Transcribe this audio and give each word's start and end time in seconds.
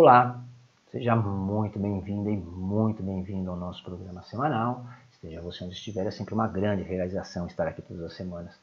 Olá, 0.00 0.40
seja 0.92 1.16
muito 1.16 1.76
bem-vindo 1.76 2.30
e 2.30 2.36
muito 2.36 3.02
bem-vindo 3.02 3.50
ao 3.50 3.56
nosso 3.56 3.82
programa 3.82 4.22
semanal. 4.22 4.86
Esteja 5.10 5.40
você 5.40 5.64
onde 5.64 5.74
estiver, 5.74 6.06
é 6.06 6.10
sempre 6.12 6.34
uma 6.34 6.46
grande 6.46 6.84
realização 6.84 7.48
estar 7.48 7.66
aqui 7.66 7.82
todas 7.82 8.04
as 8.04 8.14
semanas 8.14 8.54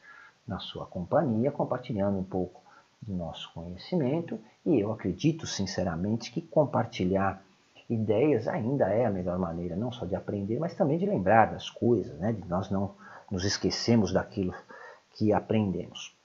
na 0.48 0.58
sua 0.58 0.86
companhia, 0.86 1.52
compartilhando 1.52 2.16
um 2.16 2.24
pouco 2.24 2.62
do 3.02 3.12
nosso 3.12 3.52
conhecimento. 3.52 4.40
E 4.64 4.80
eu 4.80 4.90
acredito 4.90 5.46
sinceramente 5.46 6.32
que 6.32 6.40
compartilhar 6.40 7.42
ideias 7.86 8.48
ainda 8.48 8.88
é 8.88 9.04
a 9.04 9.10
melhor 9.10 9.38
maneira, 9.38 9.76
não 9.76 9.92
só 9.92 10.06
de 10.06 10.16
aprender, 10.16 10.58
mas 10.58 10.74
também 10.74 10.96
de 10.96 11.04
lembrar 11.04 11.52
das 11.52 11.68
coisas, 11.68 12.18
né? 12.18 12.32
de 12.32 12.48
nós 12.48 12.70
não 12.70 12.94
nos 13.30 13.44
esquecemos 13.44 14.10
daquilo 14.10 14.54
que 15.12 15.34
aprendemos. 15.34 16.15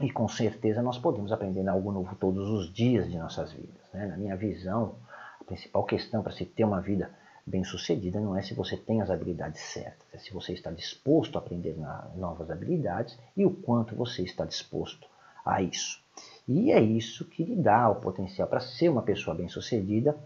E 0.00 0.10
com 0.10 0.26
certeza 0.26 0.82
nós 0.82 0.98
podemos 0.98 1.30
aprender 1.30 1.66
algo 1.68 1.92
novo 1.92 2.16
todos 2.16 2.48
os 2.48 2.72
dias 2.72 3.08
de 3.08 3.16
nossas 3.16 3.52
vidas. 3.52 3.82
Né? 3.92 4.06
Na 4.06 4.16
minha 4.16 4.36
visão, 4.36 4.96
a 5.40 5.44
principal 5.44 5.84
questão 5.84 6.22
para 6.22 6.32
se 6.32 6.44
ter 6.44 6.64
uma 6.64 6.80
vida 6.80 7.10
bem-sucedida 7.46 8.20
não 8.20 8.36
é 8.36 8.42
se 8.42 8.54
você 8.54 8.76
tem 8.76 9.02
as 9.02 9.10
habilidades 9.10 9.60
certas, 9.60 10.06
é 10.12 10.18
se 10.18 10.32
você 10.32 10.52
está 10.52 10.70
disposto 10.70 11.36
a 11.36 11.40
aprender 11.40 11.76
novas 12.16 12.50
habilidades 12.50 13.18
e 13.36 13.44
o 13.44 13.50
quanto 13.50 13.94
você 13.94 14.22
está 14.22 14.44
disposto 14.44 15.06
a 15.44 15.62
isso. 15.62 16.02
E 16.48 16.72
é 16.72 16.80
isso 16.80 17.24
que 17.24 17.44
lhe 17.44 17.54
dá 17.54 17.88
o 17.88 17.96
potencial 17.96 18.48
para 18.48 18.60
ser 18.60 18.88
uma 18.88 19.02
pessoa 19.02 19.36
bem-sucedida 19.36 20.16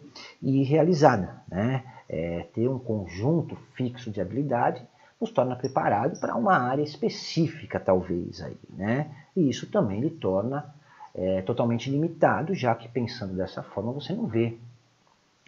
e 0.40 0.62
realizada. 0.62 1.42
Né? 1.48 1.84
É, 2.08 2.46
ter 2.54 2.68
um 2.68 2.78
conjunto 2.78 3.56
fixo 3.74 4.10
de 4.10 4.20
habilidade 4.20 4.86
nos 5.20 5.30
torna 5.30 5.56
preparado 5.56 6.18
para 6.20 6.36
uma 6.36 6.56
área 6.56 6.82
específica, 6.82 7.80
talvez. 7.80 8.40
Aí, 8.40 8.56
né? 8.70 9.10
E 9.36 9.48
isso 9.48 9.70
também 9.70 10.00
lhe 10.00 10.10
torna 10.10 10.74
é, 11.14 11.42
totalmente 11.42 11.90
limitado, 11.90 12.54
já 12.54 12.74
que 12.74 12.88
pensando 12.88 13.34
dessa 13.34 13.62
forma 13.62 13.92
você 13.92 14.12
não 14.12 14.26
vê 14.26 14.56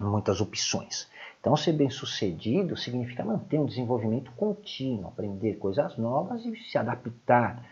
muitas 0.00 0.40
opções. 0.40 1.08
Então, 1.40 1.56
ser 1.56 1.72
bem-sucedido 1.72 2.76
significa 2.76 3.24
manter 3.24 3.58
um 3.58 3.66
desenvolvimento 3.66 4.30
contínuo, 4.32 5.08
aprender 5.08 5.54
coisas 5.54 5.96
novas 5.96 6.44
e 6.44 6.54
se 6.56 6.76
adaptar 6.76 7.64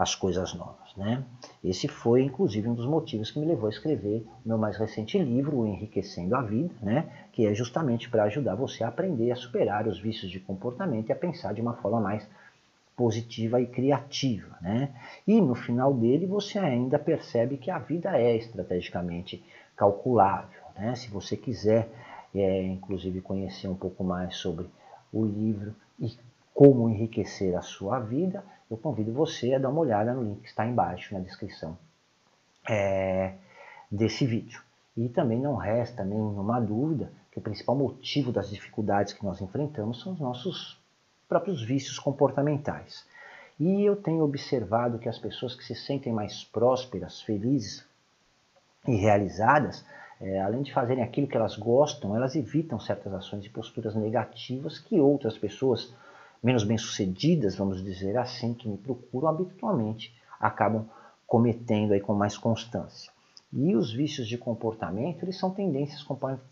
às 0.00 0.14
coisas 0.14 0.54
novas. 0.54 0.96
Né? 0.96 1.22
Esse 1.62 1.86
foi, 1.86 2.22
inclusive, 2.22 2.66
um 2.66 2.74
dos 2.74 2.86
motivos 2.86 3.30
que 3.30 3.38
me 3.38 3.44
levou 3.44 3.66
a 3.66 3.70
escrever 3.70 4.26
o 4.42 4.48
meu 4.48 4.56
mais 4.56 4.78
recente 4.78 5.18
livro, 5.18 5.58
O 5.58 5.66
Enriquecendo 5.66 6.34
a 6.34 6.40
Vida, 6.40 6.74
né? 6.80 7.26
que 7.30 7.46
é 7.46 7.52
justamente 7.52 8.08
para 8.08 8.24
ajudar 8.24 8.54
você 8.54 8.82
a 8.82 8.88
aprender 8.88 9.30
a 9.30 9.36
superar 9.36 9.86
os 9.86 10.00
vícios 10.00 10.30
de 10.30 10.40
comportamento 10.40 11.10
e 11.10 11.12
a 11.12 11.16
pensar 11.16 11.52
de 11.52 11.60
uma 11.60 11.74
forma 11.74 12.00
mais 12.00 12.26
positiva 12.96 13.60
e 13.60 13.66
criativa. 13.66 14.56
Né? 14.62 14.88
E 15.28 15.38
no 15.38 15.54
final 15.54 15.92
dele 15.92 16.26
você 16.26 16.58
ainda 16.58 16.98
percebe 16.98 17.58
que 17.58 17.70
a 17.70 17.78
vida 17.78 18.18
é 18.18 18.34
estrategicamente 18.34 19.44
calculável. 19.76 20.62
Né? 20.78 20.94
Se 20.94 21.10
você 21.10 21.36
quiser, 21.36 21.90
é, 22.34 22.62
inclusive, 22.62 23.20
conhecer 23.20 23.68
um 23.68 23.76
pouco 23.76 24.02
mais 24.02 24.36
sobre 24.36 24.66
o 25.12 25.26
livro 25.26 25.74
e 25.98 26.10
como 26.54 26.88
enriquecer 26.88 27.54
a 27.54 27.60
sua 27.60 27.98
vida, 28.00 28.42
eu 28.70 28.76
convido 28.76 29.12
você 29.12 29.54
a 29.54 29.58
dar 29.58 29.68
uma 29.68 29.80
olhada 29.80 30.14
no 30.14 30.22
link 30.22 30.42
que 30.42 30.48
está 30.48 30.64
embaixo 30.64 31.12
na 31.12 31.20
descrição 31.20 31.76
é, 32.68 33.34
desse 33.90 34.24
vídeo. 34.24 34.62
E 34.96 35.08
também 35.08 35.40
não 35.40 35.56
resta 35.56 36.04
nenhuma 36.04 36.60
dúvida 36.60 37.12
que 37.32 37.38
o 37.38 37.42
principal 37.42 37.74
motivo 37.74 38.32
das 38.32 38.48
dificuldades 38.48 39.12
que 39.12 39.24
nós 39.24 39.40
enfrentamos 39.40 40.00
são 40.00 40.12
os 40.12 40.20
nossos 40.20 40.78
próprios 41.28 41.62
vícios 41.62 41.98
comportamentais. 41.98 43.04
E 43.58 43.84
eu 43.84 43.96
tenho 43.96 44.24
observado 44.24 44.98
que 44.98 45.08
as 45.08 45.18
pessoas 45.18 45.54
que 45.54 45.64
se 45.64 45.74
sentem 45.74 46.12
mais 46.12 46.44
prósperas, 46.44 47.20
felizes 47.20 47.84
e 48.86 48.96
realizadas, 48.96 49.84
é, 50.20 50.40
além 50.40 50.62
de 50.62 50.72
fazerem 50.72 51.02
aquilo 51.02 51.26
que 51.26 51.36
elas 51.36 51.56
gostam, 51.56 52.16
elas 52.16 52.34
evitam 52.34 52.78
certas 52.78 53.12
ações 53.12 53.44
e 53.44 53.48
posturas 53.48 53.94
negativas 53.94 54.78
que 54.78 55.00
outras 55.00 55.38
pessoas 55.38 55.94
menos 56.42 56.64
bem-sucedidas, 56.64 57.56
vamos 57.56 57.82
dizer 57.82 58.16
assim, 58.16 58.54
que 58.54 58.68
me 58.68 58.78
procuram 58.78 59.28
habitualmente, 59.28 60.14
acabam 60.38 60.88
cometendo 61.26 61.92
aí 61.92 62.00
com 62.00 62.14
mais 62.14 62.36
constância. 62.36 63.12
E 63.52 63.74
os 63.74 63.92
vícios 63.92 64.28
de 64.28 64.38
comportamento, 64.38 65.24
eles 65.24 65.38
são 65.38 65.50
tendências 65.50 66.04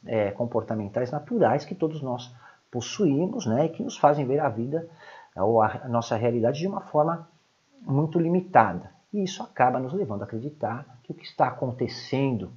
é, 0.05 0.31
comportamentais 0.33 1.11
naturais 1.11 1.65
que 1.65 1.75
todos 1.75 2.03
nós 2.03 2.33
possuímos 2.71 3.47
né, 3.47 3.67
e 3.67 3.69
que 3.71 3.83
nos 3.83 3.97
fazem 3.97 4.27
ver 4.27 4.41
a 4.41 4.49
vida 4.49 4.89
ou 5.37 5.63
a 5.63 5.89
nossa 5.89 6.17
realidade 6.17 6.59
de 6.59 6.67
uma 6.67 6.81
forma 6.81 7.29
muito 7.81 8.19
limitada. 8.19 8.93
E 9.13 9.23
isso 9.23 9.43
acaba 9.43 9.79
nos 9.79 9.93
levando 9.93 10.23
a 10.23 10.25
acreditar 10.25 10.99
que 11.03 11.13
o 11.13 11.15
que 11.15 11.25
está 11.25 11.49
acontecendo 11.49 12.53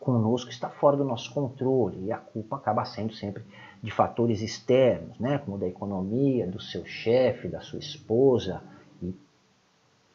conosco 0.00 0.50
está 0.50 0.68
fora 0.68 0.96
do 0.96 1.04
nosso 1.04 1.32
controle 1.32 2.06
e 2.06 2.12
a 2.12 2.18
culpa 2.18 2.56
acaba 2.56 2.84
sendo 2.84 3.12
sempre 3.12 3.44
de 3.82 3.90
fatores 3.90 4.40
externos, 4.40 5.18
né, 5.18 5.38
como 5.38 5.58
da 5.58 5.66
economia, 5.66 6.46
do 6.46 6.60
seu 6.60 6.84
chefe, 6.86 7.48
da 7.48 7.60
sua 7.60 7.80
esposa 7.80 8.62
e 9.02 9.12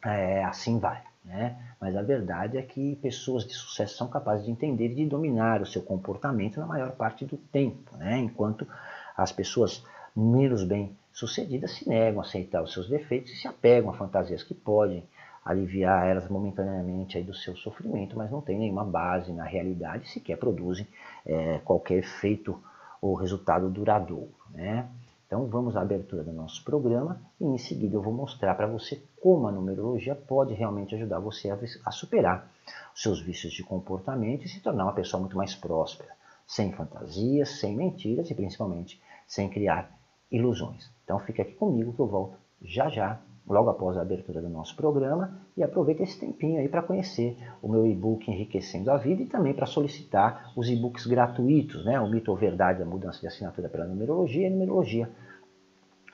é, 0.04 0.42
assim 0.44 0.78
vai. 0.78 1.02
Né? 1.24 1.56
Mas 1.78 1.94
a 1.94 2.02
verdade 2.02 2.56
é 2.56 2.62
que 2.62 2.96
pessoas 2.96 3.44
de 3.44 3.52
sucesso 3.52 3.96
são 3.96 4.08
capazes 4.08 4.46
de 4.46 4.50
entender 4.50 4.86
e 4.92 4.94
de 4.94 5.06
dominar 5.06 5.60
o 5.60 5.66
seu 5.66 5.82
comportamento 5.82 6.58
na 6.58 6.66
maior 6.66 6.92
parte 6.92 7.26
do 7.26 7.36
tempo, 7.36 7.94
né? 7.98 8.18
enquanto 8.18 8.66
as 9.14 9.30
pessoas 9.30 9.84
menos 10.16 10.64
bem 10.64 10.96
sucedidas 11.12 11.72
se 11.72 11.86
negam 11.86 12.20
a 12.20 12.24
aceitar 12.24 12.62
os 12.62 12.72
seus 12.72 12.88
defeitos 12.88 13.32
e 13.32 13.36
se 13.36 13.46
apegam 13.46 13.90
a 13.90 13.94
fantasias 13.94 14.42
que 14.42 14.54
podem 14.54 15.04
aliviar 15.44 16.06
elas 16.06 16.28
momentaneamente 16.28 17.18
aí 17.18 17.24
do 17.24 17.34
seu 17.34 17.56
sofrimento, 17.56 18.16
mas 18.16 18.30
não 18.30 18.40
tem 18.40 18.58
nenhuma 18.58 18.84
base 18.84 19.32
na 19.32 19.44
realidade, 19.44 20.08
sequer 20.08 20.36
produzem 20.36 20.86
é, 21.26 21.58
qualquer 21.64 21.98
efeito 21.98 22.62
ou 23.00 23.14
resultado 23.14 23.70
duradouro. 23.70 24.34
Né? 24.50 24.88
Então 25.26 25.46
vamos 25.46 25.76
à 25.76 25.82
abertura 25.82 26.24
do 26.24 26.32
nosso 26.32 26.64
programa 26.64 27.20
e 27.38 27.44
em 27.44 27.58
seguida 27.58 27.96
eu 27.96 28.02
vou 28.02 28.12
mostrar 28.12 28.54
para 28.54 28.66
você 28.66 29.02
como 29.20 29.46
a 29.46 29.52
numerologia 29.52 30.14
pode 30.14 30.54
realmente 30.54 30.94
ajudar 30.94 31.18
você 31.18 31.50
a, 31.50 31.58
a 31.84 31.90
superar 31.90 32.50
os 32.94 33.02
seus 33.02 33.20
vícios 33.20 33.52
de 33.52 33.62
comportamento 33.62 34.44
e 34.44 34.48
se 34.48 34.60
tornar 34.60 34.84
uma 34.84 34.94
pessoa 34.94 35.20
muito 35.20 35.36
mais 35.36 35.54
próspera, 35.54 36.10
sem 36.46 36.72
fantasias, 36.72 37.60
sem 37.60 37.76
mentiras 37.76 38.30
e 38.30 38.34
principalmente 38.34 39.00
sem 39.26 39.50
criar 39.50 39.90
ilusões. 40.30 40.90
Então 41.04 41.18
fica 41.18 41.42
aqui 41.42 41.52
comigo 41.52 41.92
que 41.92 42.00
eu 42.00 42.06
volto 42.06 42.38
já 42.62 42.88
já, 42.88 43.20
logo 43.48 43.70
após 43.70 43.96
a 43.96 44.02
abertura 44.02 44.42
do 44.42 44.48
nosso 44.48 44.76
programa, 44.76 45.38
e 45.56 45.62
aproveita 45.62 46.02
esse 46.02 46.18
tempinho 46.18 46.60
aí 46.60 46.68
para 46.68 46.82
conhecer 46.82 47.36
o 47.62 47.68
meu 47.68 47.86
e-book 47.86 48.30
Enriquecendo 48.30 48.90
a 48.90 48.96
Vida 48.96 49.22
e 49.22 49.26
também 49.26 49.54
para 49.54 49.66
solicitar 49.66 50.52
os 50.56 50.68
e-books 50.68 51.06
gratuitos, 51.06 51.84
né? 51.84 51.98
O 51.98 52.08
Mito 52.08 52.30
ou 52.30 52.36
Verdade 52.36 52.80
da 52.80 52.84
Mudança 52.84 53.20
de 53.20 53.26
Assinatura 53.26 53.68
pela 53.68 53.86
Numerologia 53.86 54.46
e 54.46 54.50
Numerologia 54.50 55.10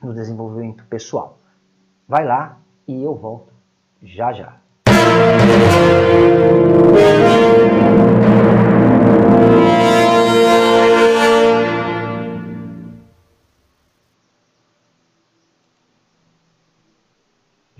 no 0.01 0.13
Desenvolvimento 0.13 0.85
Pessoal. 0.85 1.37
Vai 2.07 2.25
lá 2.25 2.57
e 2.87 3.03
eu 3.03 3.15
volto 3.15 3.51
já 4.01 4.31
já. 4.31 4.57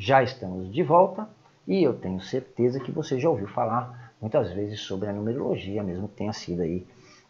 Já 0.05 0.21
estamos 0.21 0.71
de 0.71 0.83
volta 0.83 1.27
e 1.67 1.81
eu 1.81 1.91
tenho 1.91 2.21
certeza 2.21 2.79
que 2.79 2.91
você 2.91 3.19
já 3.19 3.27
ouviu 3.27 3.47
falar 3.47 4.13
muitas 4.21 4.51
vezes 4.51 4.81
sobre 4.81 5.09
a 5.09 5.11
numerologia, 5.11 5.81
mesmo 5.81 6.07
que 6.07 6.17
tenha 6.17 6.31
sido 6.31 6.61
aí 6.61 6.85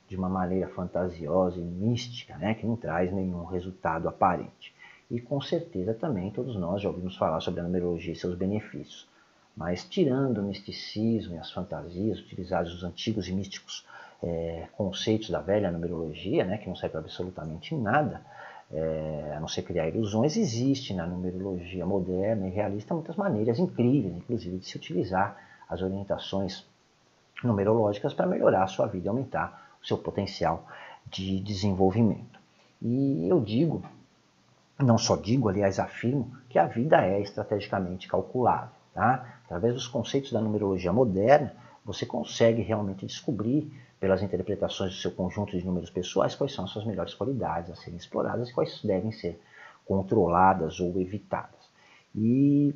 de 0.09 0.18
uma 0.18 0.28
maneira 0.28 0.68
fantasiosa 0.68 1.58
e 1.58 1.64
mística, 1.64 2.35
né, 2.38 2.53
que 2.53 2.68
não 2.68 2.75
traz 2.75 3.14
nenhum 3.14 3.46
resultado 3.46 4.09
aparente. 4.09 4.75
E 5.09 5.22
com 5.22 5.40
certeza 5.40 5.94
também 5.94 6.31
todos 6.31 6.58
nós 6.58 6.81
já 6.81 6.90
ouvimos 6.90 7.16
falar 7.16 7.40
sobre 7.40 7.62
a 7.62 7.64
numerologia 7.64 8.12
e 8.12 8.16
seus 8.18 8.35
benefícios. 8.35 9.08
Mas 9.56 9.85
tirando 9.85 10.40
o 10.40 10.44
misticismo 10.44 11.35
e 11.35 11.38
as 11.38 11.50
fantasias 11.50 12.19
utilizados 12.19 12.74
nos 12.74 12.84
antigos 12.84 13.29
e 13.29 13.32
místicos 13.32 13.88
é, 14.22 14.67
conceitos 14.73 15.29
da 15.29 15.40
velha 15.40 15.72
numerologia, 15.72 16.44
né, 16.44 16.58
que 16.58 16.67
não 16.67 16.76
serve 16.76 16.97
absolutamente 16.97 17.73
nada, 17.73 18.20
é, 18.72 19.34
a 19.35 19.40
não 19.40 19.47
ser 19.47 19.62
criar 19.62 19.88
ilusões, 19.88 20.38
existe 20.38 20.94
na 20.94 21.06
numerologia 21.06 21.85
moderna 21.85 22.47
e 22.47 22.52
realista 22.52 22.94
muitas 22.94 23.16
maneiras 23.16 23.59
incríveis, 23.59 24.16
inclusive, 24.16 24.58
de 24.58 24.66
se 24.66 24.78
utilizar 24.78 25.38
as 25.70 25.82
orientações 25.82 26.66
numerológicas 27.44 28.14
para 28.14 28.26
melhorar 28.26 28.64
a 28.64 28.67
sua 28.67 28.88
vida 28.88 29.06
e 29.06 29.09
aumentar 29.09 29.78
o 29.82 29.85
seu 29.85 29.97
potencial 29.97 30.67
de 31.08 31.40
desenvolvimento. 31.40 32.40
E 32.82 33.28
eu 33.29 33.40
digo, 33.40 33.84
não 34.79 34.97
só 34.97 35.16
digo, 35.16 35.50
aliás, 35.50 35.79
afirmo, 35.79 36.35
que 36.50 36.59
a 36.59 36.66
vida 36.66 37.06
é 37.06 37.22
estrategicamente 37.22 38.08
calculável. 38.08 38.70
Tá? 38.94 39.40
Através 39.46 39.73
dos 39.73 39.88
conceitos 39.88 40.32
da 40.32 40.41
numerologia 40.41 40.91
moderna, 40.91 41.53
você 41.84 42.06
consegue 42.06 42.62
realmente 42.62 43.06
descobrir 43.06 43.72
pelas 44.05 44.22
interpretações 44.22 44.91
do 44.93 45.02
seu 45.02 45.09
conjunto 45.09 45.57
de 45.57 45.66
números 45.66 45.90
pessoais, 45.90 46.35
quais 46.35 46.53
são 46.53 46.66
as 46.66 46.69
suas 46.69 46.85
melhores 46.85 47.16
qualidades 47.16 47.72
a 47.72 47.75
serem 47.75 47.97
exploradas 47.97 48.47
e 48.47 48.53
quais 48.53 48.79
devem 48.84 49.11
ser 49.11 49.41
controladas 49.84 50.79
ou 50.79 51.02
evitadas. 51.02 51.67
E 52.13 52.75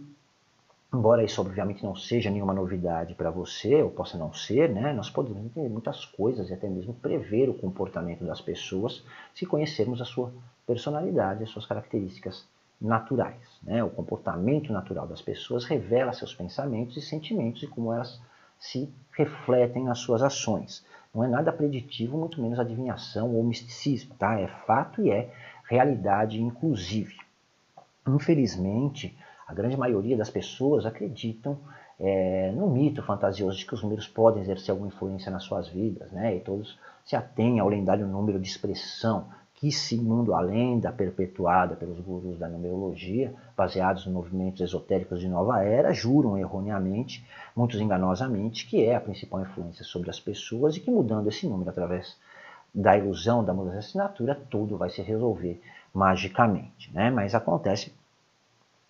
embora 0.92 1.24
isso 1.24 1.40
obviamente 1.40 1.84
não 1.84 1.96
seja 1.96 2.32
nenhuma 2.32 2.52
novidade 2.52 3.14
para 3.14 3.30
você, 3.30 3.84
ou 3.84 3.92
possa 3.92 4.18
não 4.18 4.34
ser, 4.34 4.72
né, 4.72 4.92
nós 4.92 5.08
podemos 5.08 5.46
entender 5.46 5.70
muitas 5.70 6.04
coisas 6.04 6.50
e 6.50 6.54
até 6.56 6.68
mesmo 6.68 6.96
prever 6.96 7.48
o 7.48 7.54
comportamento 7.54 8.26
das 8.26 8.42
pessoas 8.42 9.04
se 9.36 9.46
conhecermos 9.46 10.02
a 10.02 10.06
sua 10.06 10.34
personalidade, 10.66 11.44
as 11.44 11.52
suas 11.52 11.68
características 11.68 12.48
naturais. 12.82 13.60
Né? 13.62 13.84
O 13.84 13.92
comportamento 13.92 14.74
natural 14.74 15.06
das 15.06 15.22
pessoas 15.22 15.64
revela 15.64 16.12
seus 16.12 16.34
pensamentos 16.34 16.98
e 16.98 17.02
sentimentos 17.04 17.62
e 17.62 17.68
como 17.68 17.94
elas 17.94 18.20
se 18.58 18.92
refletem 19.12 19.84
nas 19.84 20.00
suas 20.00 20.22
ações. 20.22 20.84
Não 21.14 21.24
é 21.24 21.28
nada 21.28 21.52
preditivo, 21.52 22.18
muito 22.18 22.42
menos 22.42 22.60
adivinhação 22.60 23.34
ou 23.34 23.44
misticismo, 23.44 24.16
tá? 24.16 24.40
É 24.40 24.48
fato 24.66 25.02
e 25.02 25.12
é 25.12 25.32
realidade 25.68 26.42
inclusive. 26.42 27.16
Infelizmente, 28.08 29.18
a 29.48 29.54
grande 29.54 29.76
maioria 29.76 30.16
das 30.16 30.30
pessoas 30.30 30.86
acreditam 30.86 31.58
é, 32.00 32.52
no 32.52 32.70
mito 32.70 33.04
fantasioso 33.04 33.58
de 33.58 33.66
que 33.66 33.74
os 33.74 33.84
números 33.84 34.08
podem 34.08 34.42
exercer 34.42 34.72
alguma 34.72 34.88
influência 34.88 35.32
nas 35.32 35.44
suas 35.44 35.68
vidas, 35.68 36.12
né? 36.12 36.36
E 36.36 36.40
todos 36.40 36.78
se 37.04 37.16
atêm 37.16 37.60
ao 37.60 37.68
lendário 37.68 38.08
número 38.08 38.40
de 38.40 38.48
expressão 38.48 39.28
que, 39.60 39.74
segundo 39.74 40.34
a 40.34 40.40
lenda 40.40 40.90
perpetuada 40.90 41.76
pelos 41.76 42.00
gurus 42.00 42.40
da 42.40 42.48
numerologia, 42.48 43.34
baseados 43.58 44.08
em 44.08 44.12
movimentos 44.12 44.62
esotéricos 44.62 45.20
de 45.20 45.28
nova 45.28 45.62
era, 45.62 45.94
juram 45.94 46.38
erroneamente, 46.38 47.28
muitos 47.54 47.82
enganosamente, 47.82 48.66
que 48.66 48.86
é 48.86 48.96
a 48.96 49.02
principal 49.02 49.42
influência 49.42 49.84
sobre 49.84 50.10
as 50.10 50.18
pessoas 50.18 50.78
e 50.78 50.80
que 50.80 50.90
mudando 50.90 51.28
esse 51.28 51.46
número 51.46 51.70
através 51.70 52.18
da 52.74 52.98
ilusão 52.98 53.44
da 53.44 53.54
mudança 53.54 53.80
de 53.80 53.86
assinatura, 53.86 54.34
tudo 54.50 54.78
vai 54.78 54.90
se 54.90 55.02
resolver 55.02 55.62
magicamente. 55.94 56.90
Né? 56.94 57.10
Mas 57.10 57.36
acontece 57.36 57.92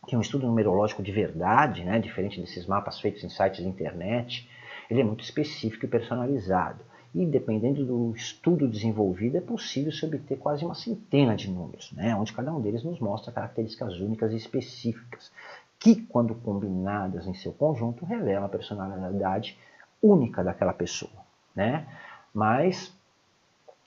que 0.07 0.15
um 0.15 0.21
estudo 0.21 0.45
numerológico 0.45 1.01
de 1.01 1.11
verdade, 1.11 1.83
né, 1.83 1.97
diferente 1.97 2.39
desses 2.39 2.67
mapas 2.67 2.99
feitos 2.99 3.23
em 3.23 3.29
sites 3.29 3.63
de 3.63 3.67
internet, 3.67 4.47
ele 4.87 5.01
é 5.01 5.03
muito 5.03 5.23
específico 5.23 5.85
e 5.85 5.89
personalizado. 5.89 6.83
E 7.13 7.25
dependendo 7.25 7.83
do 7.85 8.13
estudo 8.15 8.67
desenvolvido, 8.67 9.37
é 9.37 9.41
possível 9.41 9.91
se 9.91 10.05
obter 10.05 10.37
quase 10.37 10.63
uma 10.63 10.75
centena 10.75 11.35
de 11.35 11.49
números, 11.49 11.91
né, 11.93 12.15
onde 12.15 12.31
cada 12.31 12.53
um 12.53 12.61
deles 12.61 12.83
nos 12.83 12.99
mostra 12.99 13.31
características 13.31 13.99
únicas 13.99 14.31
e 14.31 14.37
específicas, 14.37 15.31
que, 15.79 16.03
quando 16.03 16.35
combinadas 16.35 17.25
em 17.25 17.33
seu 17.33 17.53
conjunto, 17.53 18.05
revelam 18.05 18.45
a 18.45 18.49
personalidade 18.49 19.57
única 20.01 20.43
daquela 20.43 20.73
pessoa. 20.73 21.11
Né? 21.55 21.87
Mas 22.33 22.93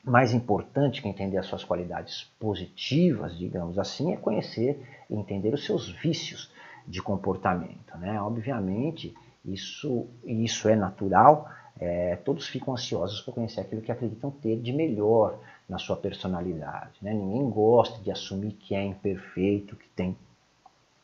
mais 0.05 0.35
importante 0.35 1.01
que 1.01 1.09
entender 1.09 1.39
as 1.39 1.47
suas 1.47 1.63
qualidades 1.63 2.25
positivas, 2.41 3.39
digamos 3.39 3.79
assim, 3.79 4.13
é 4.13 4.17
conhecer 4.17 4.83
e 5.09 5.15
entender 5.15 5.55
os 5.55 5.65
seus 5.65 5.89
vícios 5.89 6.51
de 6.89 7.01
comportamento. 7.01 7.97
Né? 7.99 8.21
Obviamente, 8.21 9.15
isso, 9.45 10.09
isso 10.25 10.69
é 10.69 10.75
natural, 10.75 11.49
é, 11.81 12.17
todos 12.17 12.47
ficam 12.47 12.75
ansiosos 12.75 13.21
por 13.21 13.35
conhecer 13.35 13.61
aquilo 13.61 13.83
que 13.83 13.93
acreditam 13.93 14.31
ter 14.31 14.61
de 14.61 14.73
melhor 14.73 15.39
na 15.69 15.79
sua 15.79 15.97
personalidade. 15.97 16.93
Né? 17.01 17.13
Ninguém 17.13 17.49
gosta 17.51 18.03
de 18.03 18.11
assumir 18.11 18.53
que 18.53 18.75
é 18.75 18.85
imperfeito, 18.85 19.77
que 19.77 19.89
tem 19.91 20.17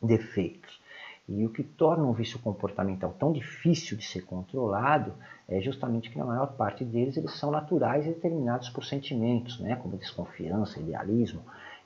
defeitos. 0.01 0.79
E 1.27 1.45
o 1.45 1.49
que 1.49 1.63
torna 1.63 2.03
um 2.03 2.13
vício 2.13 2.39
comportamental 2.39 3.15
tão 3.19 3.31
difícil 3.31 3.95
de 3.95 4.03
ser 4.03 4.21
controlado 4.21 5.13
é 5.47 5.61
justamente 5.61 6.09
que 6.09 6.17
na 6.17 6.25
maior 6.25 6.47
parte 6.53 6.83
deles 6.83 7.17
eles 7.17 7.33
são 7.33 7.51
naturais 7.51 8.05
e 8.05 8.09
determinados 8.09 8.69
por 8.69 8.83
sentimentos, 8.83 9.59
né, 9.59 9.75
como 9.75 9.95
desconfiança, 9.95 10.79
idealismo, 10.79 11.43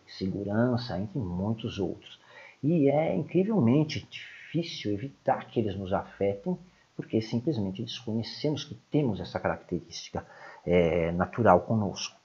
segurança, 0.08 0.98
entre 0.98 1.20
muitos 1.20 1.78
outros. 1.78 2.20
E 2.62 2.90
é 2.90 3.14
incrivelmente 3.16 4.08
difícil 4.10 4.94
evitar 4.94 5.48
que 5.48 5.60
eles 5.60 5.76
nos 5.76 5.92
afetem, 5.92 6.58
porque 6.96 7.22
simplesmente 7.22 7.84
desconhecemos 7.84 8.64
que 8.64 8.76
temos 8.92 9.20
essa 9.20 9.40
característica 9.40 10.26
é, 10.66 11.12
natural 11.12 11.62
conosco. 11.62 12.16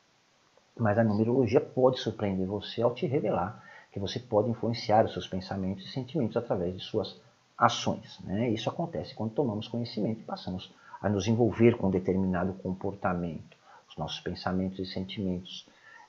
Mas 0.77 0.99
a 0.99 1.05
numerologia 1.05 1.61
pode 1.61 1.99
surpreender 1.99 2.47
você 2.47 2.83
ao 2.83 2.95
te 2.95 3.07
revelar 3.07 3.65
que 3.91 3.99
você 3.99 4.19
pode 4.19 4.51
influenciar 4.51 5.05
os 5.05 5.13
seus 5.13 5.27
pensamentos 5.27 5.85
e 5.87 5.91
sentimentos 5.91 6.37
através 6.37 6.75
de 6.75 6.83
suas 6.83 7.21
ações. 7.57 8.21
Né? 8.21 8.51
Isso 8.51 8.69
acontece 8.69 9.15
quando 9.15 9.33
tomamos 9.33 9.67
conhecimento 9.67 10.21
e 10.21 10.25
passamos 10.25 10.73
a 11.01 11.09
nos 11.09 11.27
envolver 11.27 11.77
com 11.77 11.89
um 11.89 11.91
determinado 11.91 12.53
comportamento. 12.55 13.57
Os 13.89 13.97
nossos 13.97 14.21
pensamentos 14.21 14.79
e 14.79 14.87
sentimentos, 14.87 15.67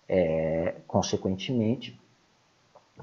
é, 0.08 0.76
consequentemente, 0.88 2.00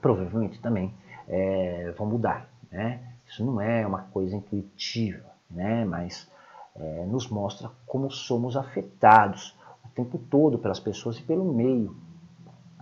provavelmente 0.00 0.60
também 0.60 0.92
é, 1.26 1.92
vão 1.96 2.06
mudar. 2.06 2.48
Né? 2.70 3.00
Isso 3.26 3.44
não 3.44 3.60
é 3.60 3.86
uma 3.86 4.02
coisa 4.02 4.36
intuitiva, 4.36 5.35
né? 5.50 5.84
mas 5.84 6.30
é, 6.74 7.04
nos 7.06 7.28
mostra 7.28 7.70
como 7.86 8.10
somos 8.10 8.56
afetados 8.56 9.54
o 9.84 9.88
tempo 9.88 10.18
todo 10.30 10.58
pelas 10.58 10.80
pessoas 10.80 11.18
e 11.18 11.22
pelo 11.22 11.44
meio 11.52 11.96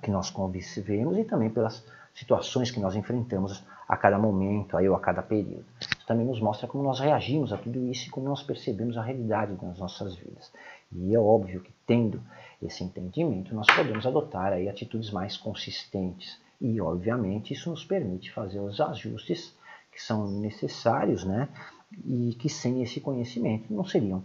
que 0.03 0.11
nós 0.11 0.31
convivemos 0.31 1.17
e 1.17 1.25
também 1.25 1.51
pelas 1.51 1.85
situações 2.15 2.71
que 2.71 2.81
nós 2.81 2.95
enfrentamos 2.95 3.65
a 3.89 3.97
cada 3.97 4.19
momento, 4.19 4.77
aí, 4.77 4.89
ou 4.89 4.95
a 4.95 5.01
cada 5.01 5.23
período. 5.23 5.65
Isso 5.81 6.07
também 6.07 6.27
nos 6.27 6.41
mostra 6.41 6.67
como 6.67 6.85
nós 6.85 7.01
reagimos 7.01 7.53
a 7.53 7.59
tudo 7.59 7.87
isso 7.87 8.09
e 8.09 8.11
como 8.11 8.29
nós 8.29 8.43
percebemos 8.43 8.97
a 8.97 9.03
realidade 9.03 9.55
das 9.55 9.79
nossas 9.79 10.15
vidas. 10.15 10.51
E 10.93 11.15
é 11.15 11.19
óbvio 11.19 11.61
que, 11.61 11.73
tendo 11.87 12.21
esse 12.63 12.83
entendimento, 12.83 13.55
nós 13.55 13.67
podemos 13.67 14.07
adotar 14.07 14.53
aí 14.53 14.69
atitudes 14.69 15.11
mais 15.11 15.37
consistentes. 15.37 16.41
E, 16.61 16.81
obviamente, 16.81 17.53
isso 17.53 17.69
nos 17.69 17.85
permite 17.85 18.33
fazer 18.33 18.61
os 18.61 18.81
ajustes 18.81 19.55
que 19.93 20.03
são 20.03 20.27
necessários, 20.41 21.25
né? 21.25 21.49
E 21.93 22.35
que 22.39 22.49
sem 22.49 22.83
esse 22.83 23.01
conhecimento 23.01 23.73
não 23.73 23.85
seriam 23.85 24.23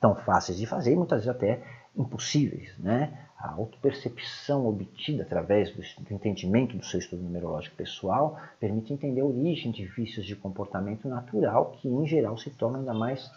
tão 0.00 0.14
fáceis 0.14 0.58
de 0.58 0.66
fazer 0.66 0.92
e 0.92 0.96
muitas 0.96 1.24
vezes 1.24 1.36
até 1.36 1.62
impossíveis, 1.96 2.76
né? 2.78 3.26
a 3.38 3.50
autopercepção 3.50 4.66
obtida 4.66 5.22
através 5.22 5.70
do, 5.70 5.82
entendimento 6.10 6.76
do 6.76 6.84
seu 6.84 6.98
estudo 6.98 7.22
numerológico 7.22 7.76
pessoal 7.76 8.38
permite 8.58 8.92
entender 8.92 9.20
a 9.20 9.26
origem 9.26 9.70
de 9.70 9.84
vícios 9.84 10.24
de 10.24 10.34
comportamento 10.34 11.06
natural 11.06 11.72
que, 11.72 11.88
em 11.88 12.06
geral, 12.06 12.36
se 12.38 12.50
tornam 12.50 12.80
ainda 12.80 12.94
mais 12.94 13.30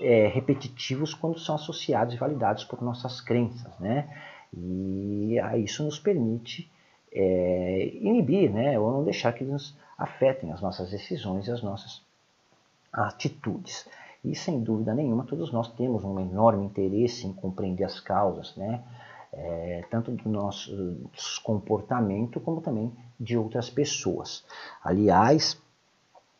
é, 0.00 0.26
repetitivos 0.26 1.14
quando 1.14 1.38
são 1.38 1.54
associados 1.54 2.14
e 2.14 2.18
validados 2.18 2.64
por 2.64 2.82
nossas 2.82 3.20
crenças. 3.20 3.78
Né? 3.78 4.08
E 4.52 5.38
a 5.38 5.56
isso 5.56 5.84
nos 5.84 6.00
permite 6.00 6.70
é, 7.12 7.92
inibir 8.00 8.50
né, 8.50 8.78
ou 8.78 8.92
não 8.92 9.04
deixar 9.04 9.32
que 9.32 9.44
nos 9.44 9.76
afetem 9.96 10.52
as 10.52 10.60
nossas 10.60 10.90
decisões 10.90 11.46
e 11.46 11.50
as 11.50 11.62
nossas 11.62 12.02
atitudes. 12.92 13.88
E 14.24 14.34
sem 14.34 14.62
dúvida 14.62 14.94
nenhuma, 14.94 15.24
todos 15.24 15.52
nós 15.52 15.72
temos 15.74 16.04
um 16.04 16.18
enorme 16.18 16.64
interesse 16.64 17.26
em 17.26 17.32
compreender 17.32 17.84
as 17.84 18.00
causas, 18.00 18.56
né? 18.56 18.82
é, 19.32 19.84
tanto 19.90 20.10
do 20.12 20.28
nosso 20.28 21.10
comportamento 21.42 22.40
como 22.40 22.60
também 22.60 22.92
de 23.18 23.36
outras 23.36 23.68
pessoas. 23.68 24.44
Aliás, 24.82 25.60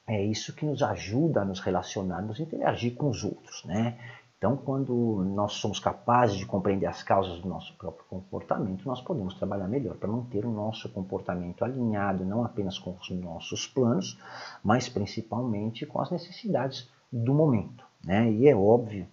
é 0.06 0.22
isso 0.24 0.54
que 0.54 0.64
nos 0.64 0.82
ajuda 0.82 1.42
a 1.42 1.44
nos 1.44 1.60
relacionar, 1.60 2.22
nos 2.22 2.40
interagir 2.40 2.94
com 2.94 3.10
os 3.10 3.24
outros, 3.24 3.64
né? 3.64 3.98
Então, 4.38 4.56
quando 4.56 4.94
nós 5.34 5.54
somos 5.54 5.80
capazes 5.80 6.36
de 6.36 6.46
compreender 6.46 6.86
as 6.86 7.02
causas 7.02 7.40
do 7.40 7.48
nosso 7.48 7.76
próprio 7.76 8.04
comportamento, 8.08 8.86
nós 8.86 9.00
podemos 9.00 9.34
trabalhar 9.34 9.66
melhor 9.66 9.96
para 9.96 10.08
manter 10.08 10.46
o 10.46 10.50
nosso 10.50 10.88
comportamento 10.90 11.64
alinhado 11.64 12.24
não 12.24 12.44
apenas 12.44 12.78
com 12.78 12.96
os 13.00 13.10
nossos 13.10 13.66
planos, 13.66 14.16
mas 14.62 14.88
principalmente 14.88 15.84
com 15.84 16.00
as 16.00 16.12
necessidades 16.12 16.88
do 17.12 17.34
momento. 17.34 17.84
Né? 18.04 18.30
E 18.30 18.48
é 18.48 18.54
óbvio 18.54 19.08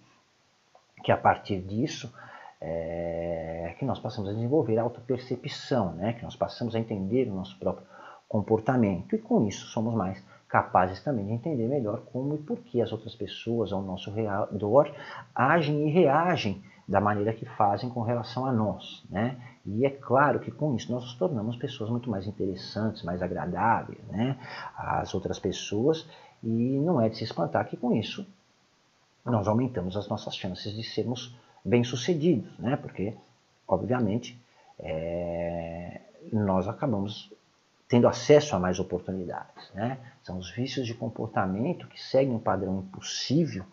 que 1.02 1.10
a 1.10 1.16
partir 1.16 1.60
disso 1.60 2.14
é, 2.60 3.74
que 3.80 3.84
nós 3.84 3.98
passamos 3.98 4.30
a 4.30 4.32
desenvolver 4.32 4.78
a 4.78 4.82
autopercepção, 4.82 5.92
né? 5.94 6.12
que 6.12 6.22
nós 6.22 6.36
passamos 6.36 6.76
a 6.76 6.78
entender 6.78 7.28
o 7.28 7.34
nosso 7.34 7.58
próprio 7.58 7.84
comportamento 8.28 9.16
e 9.16 9.18
com 9.18 9.44
isso 9.44 9.66
somos 9.66 9.92
mais 9.92 10.22
capazes 10.56 11.02
também 11.02 11.26
de 11.26 11.32
entender 11.32 11.68
melhor 11.68 12.00
como 12.10 12.34
e 12.34 12.38
por 12.38 12.56
que 12.60 12.80
as 12.80 12.90
outras 12.90 13.14
pessoas 13.14 13.74
ao 13.74 13.82
nosso 13.82 14.10
redor 14.10 14.90
agem 15.34 15.86
e 15.86 15.90
reagem 15.90 16.62
da 16.88 16.98
maneira 16.98 17.34
que 17.34 17.44
fazem 17.44 17.90
com 17.90 18.00
relação 18.00 18.46
a 18.46 18.52
nós. 18.52 19.04
Né? 19.10 19.38
E 19.66 19.84
é 19.84 19.90
claro 19.90 20.40
que 20.40 20.50
com 20.50 20.74
isso 20.74 20.90
nós 20.90 21.02
nos 21.02 21.14
tornamos 21.14 21.56
pessoas 21.56 21.90
muito 21.90 22.08
mais 22.08 22.26
interessantes, 22.26 23.02
mais 23.02 23.20
agradáveis 23.20 24.02
né? 24.08 24.38
às 24.74 25.14
outras 25.14 25.38
pessoas 25.38 26.08
e 26.42 26.78
não 26.78 27.02
é 27.02 27.10
de 27.10 27.18
se 27.18 27.24
espantar 27.24 27.68
que 27.68 27.76
com 27.76 27.94
isso 27.94 28.26
nós 29.26 29.46
aumentamos 29.46 29.94
as 29.94 30.08
nossas 30.08 30.34
chances 30.34 30.72
de 30.72 30.82
sermos 30.84 31.36
bem-sucedidos, 31.62 32.58
né? 32.58 32.76
porque, 32.76 33.14
obviamente, 33.68 34.40
é, 34.78 36.00
nós 36.32 36.66
acabamos 36.66 37.30
tendo 37.88 38.08
acesso 38.08 38.56
a 38.56 38.58
mais 38.58 38.78
oportunidades. 38.78 39.70
Né? 39.74 39.98
São 40.22 40.38
os 40.38 40.50
vícios 40.50 40.86
de 40.86 40.94
comportamento 40.94 41.86
que 41.86 42.02
seguem 42.02 42.34
um 42.34 42.38
padrão 42.38 42.78
impossível, 42.78 43.64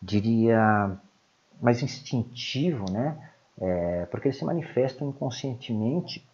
diria 0.00 0.96
mais 1.60 1.82
instintivo, 1.82 2.90
né? 2.90 3.30
É, 3.60 4.06
porque 4.10 4.26
eles 4.26 4.38
se 4.38 4.44
manifestam 4.44 5.08
inconscientemente 5.08 6.26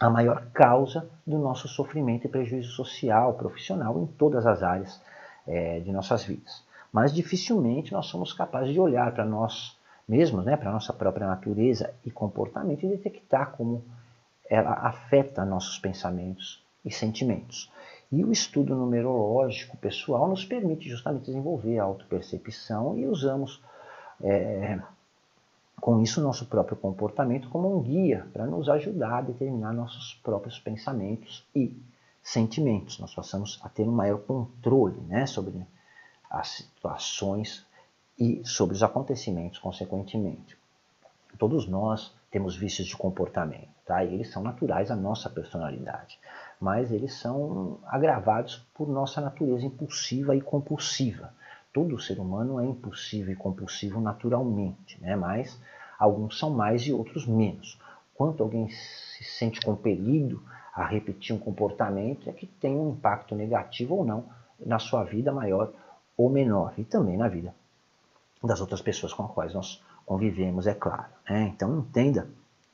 a 0.00 0.10
maior 0.10 0.46
causa 0.52 1.08
do 1.24 1.38
nosso 1.38 1.68
sofrimento 1.68 2.26
e 2.26 2.28
prejuízo 2.28 2.72
social, 2.72 3.34
profissional, 3.34 4.00
em 4.00 4.06
todas 4.06 4.44
as 4.44 4.60
áreas 4.60 5.00
é, 5.46 5.78
de 5.78 5.92
nossas 5.92 6.24
vidas. 6.24 6.64
Mas 6.92 7.14
dificilmente 7.14 7.92
nós 7.92 8.06
somos 8.06 8.32
capazes 8.32 8.72
de 8.72 8.80
olhar 8.80 9.12
para 9.12 9.24
nós 9.24 9.78
mesmos, 10.08 10.44
né, 10.44 10.56
para 10.56 10.70
a 10.70 10.72
nossa 10.72 10.92
própria 10.92 11.26
natureza 11.26 11.94
e 12.04 12.10
comportamento 12.10 12.84
e 12.84 12.88
detectar 12.88 13.52
como 13.52 13.84
ela 14.48 14.72
afeta 14.72 15.44
nossos 15.44 15.78
pensamentos 15.78 16.62
e 16.84 16.90
sentimentos. 16.90 17.70
E 18.10 18.24
o 18.24 18.30
estudo 18.30 18.74
numerológico 18.74 19.76
pessoal 19.76 20.28
nos 20.28 20.44
permite 20.44 20.88
justamente 20.88 21.26
desenvolver 21.26 21.78
a 21.78 21.84
autopercepção 21.84 22.98
e 22.98 23.06
usamos 23.06 23.62
é, 24.20 24.78
com 25.80 26.00
isso 26.00 26.20
nosso 26.20 26.46
próprio 26.46 26.76
comportamento 26.76 27.48
como 27.48 27.76
um 27.76 27.82
guia 27.82 28.26
para 28.32 28.46
nos 28.46 28.68
ajudar 28.68 29.18
a 29.18 29.22
determinar 29.22 29.72
nossos 29.72 30.14
próprios 30.22 30.58
pensamentos 30.58 31.44
e 31.54 31.76
sentimentos. 32.22 32.98
Nós 32.98 33.14
passamos 33.14 33.58
a 33.62 33.68
ter 33.68 33.82
um 33.82 33.92
maior 33.92 34.18
controle 34.18 35.00
né, 35.08 35.26
sobre 35.26 35.66
as 36.30 36.48
situações 36.48 37.66
e 38.18 38.42
sobre 38.44 38.76
os 38.76 38.82
acontecimentos, 38.82 39.58
consequentemente. 39.58 40.56
Todos 41.38 41.66
nós 41.66 42.14
temos 42.32 42.56
vícios 42.56 42.88
de 42.88 42.96
comportamento, 42.96 43.68
tá? 43.84 44.02
E 44.02 44.14
eles 44.14 44.32
são 44.32 44.42
naturais 44.42 44.90
à 44.90 44.96
nossa 44.96 45.28
personalidade, 45.28 46.18
mas 46.58 46.90
eles 46.90 47.12
são 47.12 47.78
agravados 47.86 48.56
por 48.74 48.88
nossa 48.88 49.20
natureza 49.20 49.66
impulsiva 49.66 50.34
e 50.34 50.40
compulsiva. 50.40 51.34
Todo 51.74 52.00
ser 52.00 52.18
humano 52.18 52.58
é 52.58 52.64
impulsivo 52.64 53.30
e 53.30 53.36
compulsivo 53.36 54.00
naturalmente, 54.00 54.98
né? 55.00 55.14
Mas 55.14 55.60
alguns 55.98 56.38
são 56.38 56.48
mais 56.48 56.82
e 56.86 56.92
outros 56.92 57.26
menos. 57.26 57.78
Quanto 58.14 58.42
alguém 58.42 58.68
se 58.70 59.22
sente 59.24 59.60
compelido 59.60 60.42
a 60.74 60.86
repetir 60.86 61.36
um 61.36 61.38
comportamento 61.38 62.30
é 62.30 62.32
que 62.32 62.46
tem 62.46 62.74
um 62.74 62.92
impacto 62.92 63.34
negativo 63.34 63.94
ou 63.94 64.04
não 64.06 64.24
na 64.58 64.78
sua 64.78 65.04
vida 65.04 65.30
maior 65.30 65.70
ou 66.16 66.30
menor 66.30 66.72
e 66.78 66.84
também 66.84 67.18
na 67.18 67.28
vida 67.28 67.54
das 68.42 68.60
outras 68.60 68.80
pessoas 68.80 69.12
com 69.12 69.24
as 69.24 69.30
quais 69.32 69.54
nós 69.54 69.82
convivemos, 70.06 70.66
é 70.66 70.74
claro. 70.74 71.06
Né? 71.28 71.52
Então 71.54 71.78
entenda 71.78 72.28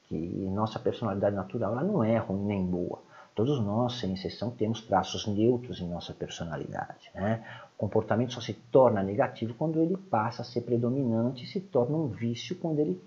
que 0.08 0.16
nossa 0.16 0.78
personalidade 0.78 1.36
natural 1.36 1.72
ela 1.72 1.84
não 1.84 2.02
é 2.02 2.16
ruim 2.18 2.44
nem 2.44 2.64
boa. 2.64 3.00
Todos 3.34 3.60
nós, 3.60 4.00
sem 4.00 4.14
exceção, 4.14 4.50
temos 4.50 4.80
traços 4.80 5.26
neutros 5.26 5.80
em 5.80 5.88
nossa 5.88 6.12
personalidade. 6.12 7.08
Né? 7.14 7.44
O 7.76 7.78
comportamento 7.78 8.32
só 8.32 8.40
se 8.40 8.52
torna 8.52 9.02
negativo 9.02 9.54
quando 9.54 9.80
ele 9.80 9.96
passa 9.96 10.42
a 10.42 10.44
ser 10.44 10.62
predominante 10.62 11.44
e 11.44 11.46
se 11.46 11.60
torna 11.60 11.96
um 11.96 12.08
vício 12.08 12.56
quando 12.56 12.80
ele, 12.80 13.00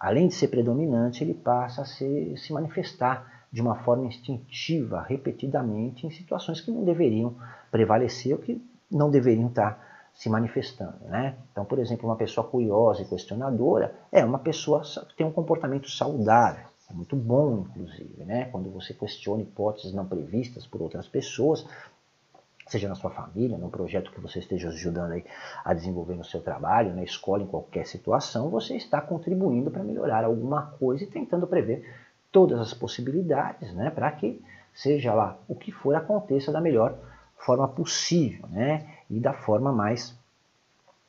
além 0.00 0.26
de 0.26 0.34
ser 0.34 0.48
predominante, 0.48 1.22
ele 1.22 1.34
passa 1.34 1.82
a 1.82 1.84
ser, 1.84 2.36
se 2.36 2.52
manifestar 2.52 3.46
de 3.52 3.62
uma 3.62 3.76
forma 3.76 4.06
instintiva, 4.06 5.00
repetidamente, 5.02 6.06
em 6.06 6.10
situações 6.10 6.60
que 6.60 6.70
não 6.70 6.84
deveriam 6.84 7.36
prevalecer 7.70 8.32
ou 8.32 8.38
que 8.38 8.60
não 8.90 9.10
deveriam 9.10 9.48
estar 9.48 9.97
se 10.18 10.28
manifestando. 10.28 10.98
Né? 11.04 11.36
Então, 11.52 11.64
por 11.64 11.78
exemplo, 11.78 12.08
uma 12.08 12.16
pessoa 12.16 12.44
curiosa 12.44 13.02
e 13.02 13.04
questionadora 13.04 13.94
é 14.10 14.24
uma 14.24 14.40
pessoa 14.40 14.82
que 14.82 15.14
tem 15.16 15.24
um 15.24 15.30
comportamento 15.30 15.88
saudável. 15.88 16.66
É 16.90 16.92
muito 16.92 17.14
bom, 17.14 17.66
inclusive, 17.68 18.24
né? 18.24 18.46
quando 18.46 18.68
você 18.68 18.92
questiona 18.92 19.42
hipóteses 19.42 19.92
não 19.92 20.04
previstas 20.04 20.66
por 20.66 20.82
outras 20.82 21.06
pessoas, 21.06 21.64
seja 22.66 22.88
na 22.88 22.96
sua 22.96 23.10
família, 23.10 23.56
no 23.56 23.70
projeto 23.70 24.10
que 24.10 24.20
você 24.20 24.40
esteja 24.40 24.70
ajudando 24.70 25.22
a 25.64 25.72
desenvolver 25.72 26.16
no 26.16 26.24
seu 26.24 26.40
trabalho, 26.40 26.96
na 26.96 27.04
escola, 27.04 27.44
em 27.44 27.46
qualquer 27.46 27.86
situação, 27.86 28.50
você 28.50 28.74
está 28.74 29.00
contribuindo 29.00 29.70
para 29.70 29.84
melhorar 29.84 30.24
alguma 30.24 30.62
coisa 30.80 31.04
e 31.04 31.06
tentando 31.06 31.46
prever 31.46 31.88
todas 32.32 32.58
as 32.58 32.74
possibilidades, 32.74 33.72
né, 33.72 33.88
para 33.88 34.10
que 34.10 34.42
seja 34.74 35.14
lá 35.14 35.38
o 35.46 35.54
que 35.54 35.70
for 35.70 35.94
aconteça 35.94 36.50
da 36.50 36.60
melhor 36.60 36.98
forma 37.36 37.68
possível, 37.68 38.48
né, 38.48 38.97
e 39.10 39.18
da 39.20 39.32
forma 39.32 39.72
mais 39.72 40.16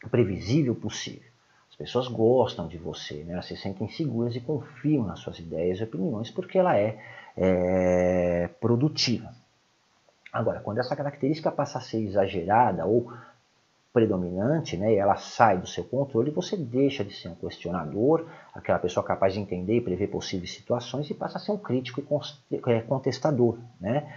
previsível 0.10 0.76
possível. 0.76 1.30
As 1.70 1.76
pessoas 1.76 2.08
gostam 2.08 2.68
de 2.68 2.78
você, 2.78 3.24
né? 3.24 3.34
elas 3.34 3.46
se 3.46 3.58
sentem 3.58 3.88
seguras 3.90 4.36
e 4.36 4.42
confiam 4.42 5.06
nas 5.06 5.20
suas 5.20 5.40
ideias 5.40 5.80
e 5.80 5.84
opiniões 5.84 6.30
porque 6.30 6.58
ela 6.58 6.78
é, 6.78 6.98
é 7.38 8.50
produtiva. 8.60 9.34
Agora, 10.32 10.60
quando 10.60 10.78
essa 10.78 10.96
característica 10.96 11.52
passa 11.52 11.80
a 11.80 11.82
ser 11.82 12.04
exagerada 12.04 12.86
ou 12.86 13.12
predominante, 13.92 14.78
né, 14.78 14.94
e 14.94 14.98
ela 14.98 15.16
sai 15.16 15.58
do 15.58 15.68
seu 15.68 15.84
controle, 15.84 16.30
você 16.30 16.56
deixa 16.56 17.04
de 17.04 17.14
ser 17.14 17.30
um 17.30 17.36
questionador, 17.36 18.28
aquela 18.54 18.78
pessoa 18.78 19.04
capaz 19.04 19.34
de 19.34 19.40
entender 19.40 19.78
e 19.78 19.82
prever 19.82 20.08
possíveis 20.08 20.54
situações, 20.54 21.10
e 21.10 21.14
passa 21.14 21.38
a 21.38 21.42
ser 21.42 21.52
um 21.52 21.58
crítico 21.58 22.02
e 22.52 22.62
é, 22.68 22.82
contestador. 22.82 23.58
Né? 23.82 24.08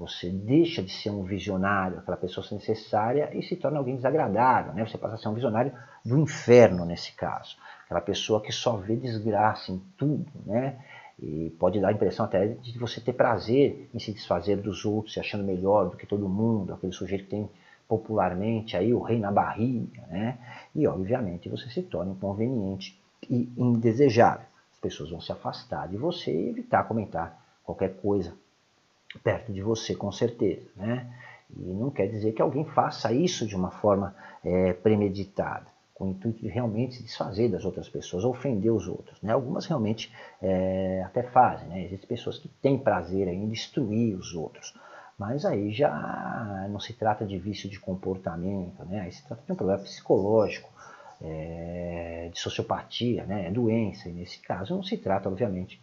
Você 0.00 0.30
deixa 0.30 0.82
de 0.82 0.90
ser 0.90 1.10
um 1.10 1.24
visionário, 1.24 1.98
aquela 1.98 2.16
pessoa 2.16 2.46
necessária, 2.52 3.36
e 3.36 3.42
se 3.42 3.54
torna 3.54 3.76
alguém 3.76 3.96
desagradável. 3.96 4.72
Né? 4.72 4.86
Você 4.86 4.96
passa 4.96 5.16
a 5.16 5.18
ser 5.18 5.28
um 5.28 5.34
visionário 5.34 5.74
do 6.02 6.18
inferno 6.18 6.86
nesse 6.86 7.12
caso. 7.12 7.54
Aquela 7.84 8.00
pessoa 8.00 8.40
que 8.40 8.50
só 8.50 8.78
vê 8.78 8.96
desgraça 8.96 9.70
em 9.70 9.78
tudo. 9.98 10.26
Né? 10.46 10.82
E 11.18 11.54
pode 11.58 11.78
dar 11.80 11.88
a 11.88 11.92
impressão 11.92 12.24
até 12.24 12.46
de 12.46 12.78
você 12.78 12.98
ter 12.98 13.12
prazer 13.12 13.90
em 13.92 13.98
se 13.98 14.10
desfazer 14.10 14.56
dos 14.56 14.86
outros, 14.86 15.12
se 15.12 15.20
achando 15.20 15.44
melhor 15.44 15.90
do 15.90 15.98
que 15.98 16.06
todo 16.06 16.26
mundo, 16.26 16.72
aquele 16.72 16.94
sujeito 16.94 17.24
que 17.24 17.30
tem 17.32 17.50
popularmente 17.86 18.78
aí 18.78 18.94
o 18.94 19.02
rei 19.02 19.18
na 19.18 19.30
barriga, 19.30 20.00
né? 20.06 20.38
E 20.74 20.86
obviamente 20.86 21.50
você 21.50 21.68
se 21.68 21.82
torna 21.82 22.12
inconveniente 22.12 22.98
e 23.28 23.52
indesejável. 23.54 24.46
As 24.72 24.78
pessoas 24.78 25.10
vão 25.10 25.20
se 25.20 25.30
afastar 25.30 25.88
de 25.88 25.98
você 25.98 26.32
e 26.32 26.48
evitar 26.48 26.84
comentar 26.84 27.38
qualquer 27.64 27.96
coisa 27.96 28.34
perto 29.18 29.52
de 29.52 29.62
você, 29.62 29.94
com 29.94 30.10
certeza. 30.12 30.68
Né? 30.76 31.06
E 31.56 31.72
não 31.72 31.90
quer 31.90 32.06
dizer 32.06 32.32
que 32.32 32.42
alguém 32.42 32.64
faça 32.64 33.12
isso 33.12 33.46
de 33.46 33.56
uma 33.56 33.70
forma 33.70 34.14
é, 34.44 34.72
premeditada, 34.72 35.66
com 35.94 36.06
o 36.06 36.10
intuito 36.10 36.40
de 36.40 36.48
realmente 36.48 36.96
se 36.96 37.02
desfazer 37.02 37.50
das 37.50 37.64
outras 37.64 37.88
pessoas, 37.88 38.24
ofender 38.24 38.72
os 38.72 38.86
outros. 38.86 39.20
Né? 39.20 39.32
Algumas 39.32 39.66
realmente 39.66 40.12
é, 40.40 41.02
até 41.04 41.22
fazem, 41.22 41.68
né? 41.68 41.84
existem 41.84 42.08
pessoas 42.08 42.38
que 42.38 42.48
têm 42.48 42.78
prazer 42.78 43.28
em 43.28 43.48
destruir 43.48 44.16
os 44.16 44.34
outros. 44.34 44.74
Mas 45.18 45.44
aí 45.44 45.70
já 45.70 46.66
não 46.70 46.80
se 46.80 46.94
trata 46.94 47.26
de 47.26 47.36
vício 47.36 47.68
de 47.68 47.78
comportamento, 47.78 48.82
né? 48.86 49.00
aí 49.00 49.12
se 49.12 49.26
trata 49.26 49.42
de 49.44 49.52
um 49.52 49.56
problema 49.56 49.82
psicológico, 49.82 50.70
é, 51.20 52.30
de 52.32 52.40
sociopatia, 52.40 53.26
né? 53.26 53.50
doença, 53.50 54.08
e 54.08 54.12
nesse 54.12 54.38
caso 54.38 54.74
não 54.74 54.82
se 54.82 54.96
trata, 54.96 55.28
obviamente, 55.28 55.78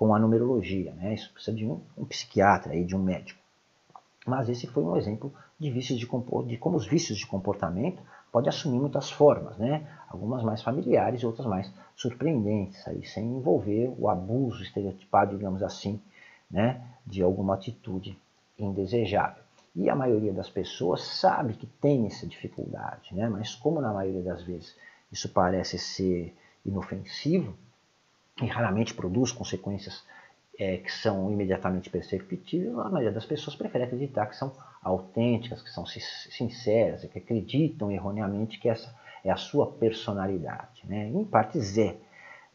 com 0.00 0.14
a 0.14 0.18
numerologia. 0.18 0.94
Né? 0.94 1.12
Isso 1.12 1.30
precisa 1.30 1.54
de 1.54 1.66
um, 1.66 1.78
um 1.94 2.06
psiquiatra, 2.06 2.72
aí, 2.72 2.86
de 2.86 2.96
um 2.96 3.02
médico. 3.02 3.38
Mas 4.26 4.48
esse 4.48 4.66
foi 4.66 4.82
um 4.82 4.96
exemplo 4.96 5.30
de 5.58 5.70
vícios 5.70 5.98
de, 5.98 6.06
de 6.46 6.56
como 6.56 6.76
os 6.78 6.86
vícios 6.86 7.18
de 7.18 7.26
comportamento 7.26 8.02
podem 8.32 8.48
assumir 8.48 8.78
muitas 8.78 9.10
formas, 9.10 9.58
né? 9.58 9.86
algumas 10.08 10.42
mais 10.42 10.62
familiares 10.62 11.20
e 11.20 11.26
outras 11.26 11.46
mais 11.46 11.70
surpreendentes, 11.94 12.88
aí, 12.88 13.04
sem 13.04 13.26
envolver 13.26 13.94
o 13.98 14.08
abuso 14.08 14.62
estereotipado, 14.62 15.36
digamos 15.36 15.62
assim, 15.62 16.00
né? 16.50 16.80
de 17.06 17.22
alguma 17.22 17.52
atitude 17.52 18.18
indesejável. 18.58 19.42
E 19.76 19.90
a 19.90 19.94
maioria 19.94 20.32
das 20.32 20.48
pessoas 20.48 21.02
sabe 21.02 21.52
que 21.52 21.66
tem 21.66 22.06
essa 22.06 22.26
dificuldade, 22.26 23.14
né? 23.14 23.28
mas 23.28 23.54
como 23.54 23.82
na 23.82 23.92
maioria 23.92 24.22
das 24.22 24.42
vezes 24.42 24.74
isso 25.12 25.28
parece 25.28 25.76
ser 25.76 26.34
inofensivo, 26.64 27.54
e 28.40 28.46
raramente 28.46 28.94
produz 28.94 29.32
consequências 29.32 30.04
é, 30.58 30.76
que 30.76 30.92
são 30.92 31.30
imediatamente 31.32 31.88
perceptíveis, 31.88 32.76
a 32.78 32.90
maioria 32.90 33.12
das 33.12 33.24
pessoas 33.24 33.56
prefere 33.56 33.84
acreditar 33.84 34.26
que 34.26 34.36
são 34.36 34.52
autênticas, 34.82 35.62
que 35.62 35.70
são 35.70 35.86
sinceras, 35.86 37.04
que 37.04 37.18
acreditam 37.18 37.90
erroneamente 37.90 38.58
que 38.58 38.68
essa 38.68 38.94
é 39.24 39.30
a 39.30 39.36
sua 39.36 39.66
personalidade. 39.66 40.82
Né? 40.84 41.08
Em 41.08 41.24
partes 41.24 41.78
é, 41.78 41.96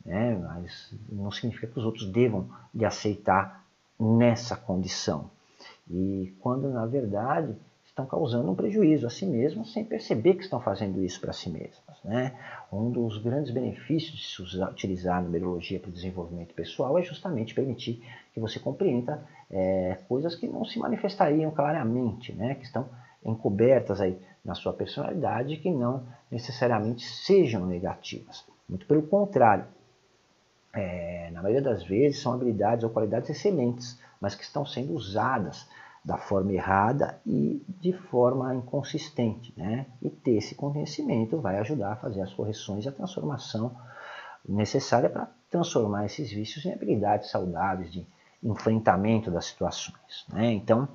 né? 0.06 0.36
mas 0.36 0.94
não 1.10 1.32
significa 1.32 1.68
que 1.68 1.80
os 1.80 1.86
outros 1.86 2.06
devam 2.12 2.50
lhe 2.74 2.86
aceitar 2.86 3.64
nessa 4.00 4.56
condição. 4.56 5.30
E 5.90 6.34
quando, 6.40 6.70
na 6.70 6.86
verdade, 6.86 7.56
estão 7.96 8.06
causando 8.06 8.52
um 8.52 8.56
prejuízo 8.56 9.08
a 9.08 9.10
si 9.10 9.26
mesmas 9.26 9.72
sem 9.72 9.86
perceber 9.86 10.34
que 10.34 10.44
estão 10.44 10.60
fazendo 10.60 11.02
isso 11.02 11.22
para 11.22 11.32
si 11.32 11.50
mesmas. 11.50 11.98
Né? 12.04 12.38
Um 12.70 12.92
dos 12.92 13.18
grandes 13.20 13.54
benefícios 13.54 14.18
de 14.18 14.28
se 14.28 14.42
usar, 14.42 14.70
utilizar 14.70 15.20
a 15.20 15.22
numerologia 15.22 15.80
para 15.80 15.90
o 15.90 15.94
desenvolvimento 15.94 16.54
pessoal 16.54 17.00
é 17.00 17.02
justamente 17.02 17.56
permitir 17.56 18.04
que 18.34 18.40
você 18.42 18.60
compreenda 18.60 19.26
é, 19.50 19.98
coisas 20.10 20.36
que 20.36 20.46
não 20.46 20.66
se 20.66 20.78
manifestariam 20.78 21.50
claramente, 21.52 22.34
né? 22.34 22.56
que 22.56 22.66
estão 22.66 22.90
encobertas 23.24 24.02
aí 24.02 24.20
na 24.44 24.54
sua 24.54 24.74
personalidade 24.74 25.56
que 25.56 25.72
não 25.72 26.06
necessariamente 26.30 27.06
sejam 27.06 27.66
negativas. 27.66 28.46
Muito 28.68 28.86
pelo 28.86 29.04
contrário, 29.04 29.66
é, 30.74 31.30
na 31.32 31.42
maioria 31.42 31.62
das 31.62 31.82
vezes 31.82 32.22
são 32.22 32.34
habilidades 32.34 32.84
ou 32.84 32.90
qualidades 32.90 33.30
excelentes, 33.30 33.98
mas 34.20 34.36
que 34.36 34.44
estão 34.44 34.66
sendo 34.66 34.94
usadas 34.94 35.66
da 36.06 36.18
forma 36.18 36.54
errada 36.54 37.20
e 37.26 37.66
de 37.68 37.92
forma 37.92 38.54
inconsistente. 38.54 39.52
Né? 39.58 39.88
E 40.00 40.10
ter 40.10 40.36
esse 40.36 40.54
conhecimento 40.54 41.42
vai 41.42 41.58
ajudar 41.58 41.94
a 41.94 41.96
fazer 41.96 42.22
as 42.22 42.32
correções 42.32 42.86
e 42.86 42.90
a 42.90 42.92
transformação 42.92 43.76
necessária 44.48 45.10
para 45.10 45.28
transformar 45.50 46.06
esses 46.06 46.32
vícios 46.32 46.64
em 46.64 46.72
habilidades 46.72 47.32
saudáveis 47.32 47.92
de 47.92 48.06
enfrentamento 48.44 49.32
das 49.32 49.46
situações. 49.46 50.28
Né? 50.32 50.54
Então, 50.54 50.88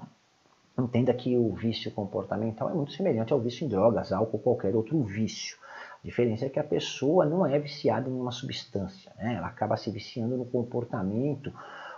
entenda 0.79 1.13
que 1.13 1.37
o 1.37 1.53
vício 1.55 1.91
comportamental 1.91 2.71
é 2.71 2.75
muito 2.75 2.93
semelhante 2.93 3.33
ao 3.33 3.41
vício 3.41 3.65
em 3.65 3.69
drogas, 3.69 4.13
álcool, 4.13 4.39
qualquer 4.39 4.77
outro 4.77 5.03
vício. 5.03 5.59
A 6.03 6.07
diferença 6.07 6.47
é 6.47 6.49
que 6.49 6.61
a 6.61 6.65
pessoa 6.65 7.27
não 7.27 7.45
é 7.45 7.59
viciada 7.59 8.09
em 8.09 8.13
uma 8.13 8.31
substância, 8.31 9.13
né? 9.17 9.35
ela 9.35 9.49
acaba 9.49 9.77
se 9.77 9.91
viciando 9.91 10.37
no 10.37 10.45
comportamento 10.45 11.53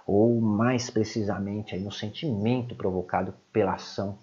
ou 0.07 0.41
mais 0.41 0.91
precisamente 0.91 1.75
aí 1.75 1.81
no 1.81 1.93
sentimento 1.93 2.75
provocado 2.75 3.35
pela 3.53 3.75
ação 3.75 4.19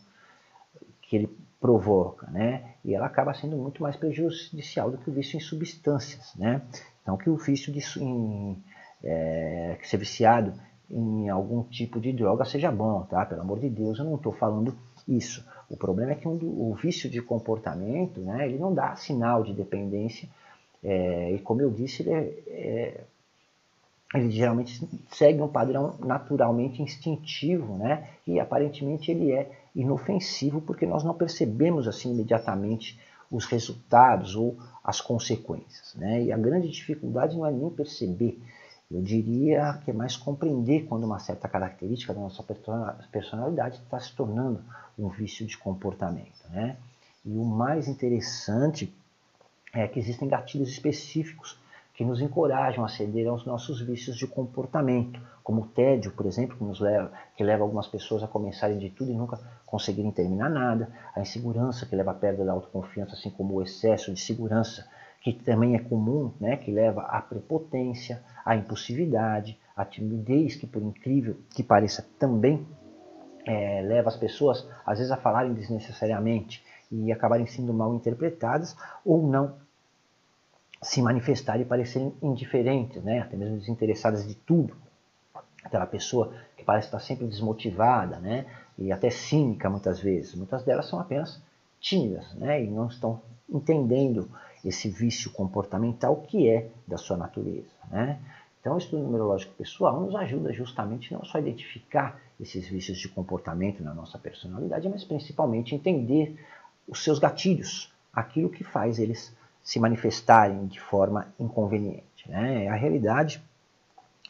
que 1.01 1.15
ele 1.15 1.37
provoca, 1.59 2.27
né? 2.27 2.75
E 2.85 2.93
ela 2.93 3.05
acaba 3.05 3.33
sendo 3.33 3.57
muito 3.57 3.81
mais 3.81 3.95
prejudicial 3.95 4.91
do 4.91 4.97
que 4.97 5.09
o 5.09 5.13
vício 5.13 5.37
em 5.37 5.39
substâncias, 5.39 6.33
né? 6.35 6.61
Então 7.01 7.17
que 7.17 7.29
o 7.29 7.35
vício 7.35 7.71
de 7.73 7.81
em, 7.99 8.63
é, 9.03 9.77
ser 9.83 9.97
viciado 9.97 10.53
em 10.89 11.29
algum 11.29 11.63
tipo 11.63 11.99
de 11.99 12.13
droga 12.13 12.45
seja 12.45 12.71
bom, 12.71 13.03
tá? 13.03 13.25
Pelo 13.25 13.41
amor 13.41 13.59
de 13.59 13.69
Deus, 13.69 13.99
eu 13.99 14.05
não 14.05 14.15
estou 14.15 14.31
falando 14.31 14.75
isso. 15.07 15.45
O 15.69 15.77
problema 15.77 16.13
é 16.13 16.15
que 16.15 16.27
um, 16.27 16.37
o 16.41 16.73
vício 16.75 17.09
de 17.09 17.21
comportamento, 17.21 18.19
né? 18.21 18.47
Ele 18.47 18.57
não 18.57 18.73
dá 18.73 18.95
sinal 18.95 19.43
de 19.43 19.53
dependência 19.53 20.29
é, 20.83 21.33
e 21.33 21.39
como 21.39 21.61
eu 21.61 21.69
disse, 21.69 22.03
ele, 22.03 22.11
é, 22.11 22.21
é, 22.47 23.03
ele 24.13 24.31
geralmente 24.31 24.87
segue 25.11 25.41
um 25.41 25.47
padrão 25.47 25.95
naturalmente 25.99 26.81
instintivo, 26.81 27.77
né? 27.77 28.07
E 28.25 28.39
aparentemente 28.39 29.11
ele 29.11 29.31
é 29.31 29.51
inofensivo 29.75 30.61
porque 30.61 30.85
nós 30.85 31.03
não 31.03 31.13
percebemos 31.13 31.87
assim 31.87 32.11
imediatamente 32.11 32.99
os 33.31 33.45
resultados 33.45 34.35
ou 34.35 34.57
as 34.83 34.99
consequências. 34.99 35.93
Né? 35.95 36.23
E 36.23 36.31
a 36.31 36.37
grande 36.37 36.69
dificuldade 36.69 37.37
não 37.37 37.45
é 37.45 37.51
nem 37.51 37.69
perceber, 37.69 38.41
eu 38.91 39.01
diria 39.03 39.79
que 39.85 39.91
é 39.91 39.93
mais 39.93 40.17
compreender 40.17 40.85
quando 40.85 41.03
uma 41.03 41.19
certa 41.19 41.47
característica 41.47 42.11
da 42.11 42.19
nossa 42.19 42.43
personalidade 43.11 43.75
está 43.77 43.99
se 43.99 44.15
tornando 44.15 44.63
um 44.97 45.09
vício 45.09 45.45
de 45.45 45.55
comportamento. 45.55 46.49
Né? 46.49 46.75
E 47.23 47.37
o 47.37 47.45
mais 47.45 47.87
interessante 47.87 48.91
é 49.71 49.87
que 49.87 49.99
existem 49.99 50.27
gatilhos 50.27 50.69
específicos 50.69 51.59
que 51.99 52.05
nos 52.05 52.21
encorajam 52.21 52.85
a 52.85 52.87
ceder 52.87 53.27
aos 53.27 53.45
nossos 53.45 53.81
vícios 53.81 54.15
de 54.15 54.25
comportamento, 54.25 55.19
como 55.43 55.63
o 55.63 55.67
tédio, 55.67 56.13
por 56.13 56.25
exemplo, 56.25 56.55
que, 56.55 56.63
nos 56.63 56.79
leva, 56.79 57.11
que 57.35 57.43
leva 57.43 57.61
algumas 57.61 57.87
pessoas 57.87 58.23
a 58.23 58.27
começarem 58.27 58.77
de 58.77 58.89
tudo 58.89 59.11
e 59.11 59.13
nunca 59.13 59.37
conseguirem 59.65 60.09
terminar 60.09 60.49
nada, 60.49 60.89
a 61.13 61.19
insegurança, 61.19 61.85
que 61.85 61.93
leva 61.93 62.11
à 62.11 62.13
perda 62.13 62.45
da 62.45 62.53
autoconfiança, 62.53 63.15
assim 63.15 63.29
como 63.29 63.55
o 63.55 63.61
excesso 63.61 64.13
de 64.13 64.19
segurança, 64.21 64.87
que 65.21 65.33
também 65.33 65.75
é 65.75 65.79
comum, 65.79 66.31
né, 66.39 66.55
que 66.55 66.71
leva 66.71 67.01
à 67.01 67.21
prepotência, 67.21 68.23
à 68.45 68.55
impulsividade, 68.55 69.59
à 69.75 69.83
timidez, 69.83 70.55
que 70.55 70.65
por 70.65 70.81
incrível 70.81 71.35
que 71.49 71.61
pareça 71.61 72.07
também 72.17 72.65
é, 73.45 73.81
leva 73.81 74.07
as 74.07 74.15
pessoas, 74.15 74.65
às 74.85 74.99
vezes, 74.99 75.11
a 75.11 75.17
falarem 75.17 75.53
desnecessariamente 75.53 76.63
e 76.89 77.11
acabarem 77.11 77.45
sendo 77.45 77.73
mal 77.73 77.93
interpretadas 77.93 78.73
ou 79.03 79.21
não 79.27 79.67
se 80.81 81.01
manifestarem 81.01 81.63
e 81.63 81.65
parecerem 81.65 82.13
indiferentes, 82.21 83.03
né? 83.03 83.19
até 83.19 83.35
mesmo 83.35 83.57
desinteressadas 83.57 84.27
de 84.27 84.35
tudo. 84.35 84.75
Aquela 85.63 85.85
pessoa 85.85 86.33
que 86.55 86.63
parece 86.63 86.87
estar 86.87 86.99
sempre 86.99 87.27
desmotivada 87.27 88.17
né? 88.19 88.45
e 88.77 88.91
até 88.91 89.09
cínica 89.09 89.69
muitas 89.69 89.99
vezes. 89.99 90.35
Muitas 90.35 90.63
delas 90.63 90.87
são 90.87 90.99
apenas 90.99 91.41
tímidas 91.79 92.33
né? 92.35 92.63
e 92.63 92.67
não 92.67 92.87
estão 92.87 93.21
entendendo 93.49 94.29
esse 94.63 94.89
vício 94.89 95.31
comportamental 95.31 96.15
que 96.17 96.47
é 96.47 96.69
da 96.87 96.97
sua 96.97 97.17
natureza. 97.17 97.69
Né? 97.89 98.19
Então, 98.59 98.75
o 98.75 98.77
estudo 98.77 99.03
numerológico 99.03 99.53
pessoal 99.53 99.99
nos 99.99 100.15
ajuda 100.15 100.51
justamente 100.53 101.13
não 101.13 101.23
só 101.23 101.37
a 101.37 101.41
identificar 101.41 102.19
esses 102.39 102.67
vícios 102.67 102.97
de 102.97 103.07
comportamento 103.07 103.83
na 103.83 103.93
nossa 103.93 104.17
personalidade, 104.17 104.87
mas 104.89 105.03
principalmente 105.03 105.75
entender 105.75 106.37
os 106.87 107.03
seus 107.03 107.19
gatilhos, 107.19 107.93
aquilo 108.13 108.49
que 108.49 108.63
faz 108.63 108.99
eles 108.99 109.33
se 109.69 109.79
manifestarem 109.79 110.65
de 110.65 110.79
forma 110.79 111.31
inconveniente. 111.39 112.27
Né? 112.27 112.67
A 112.69 112.73
realidade 112.73 113.39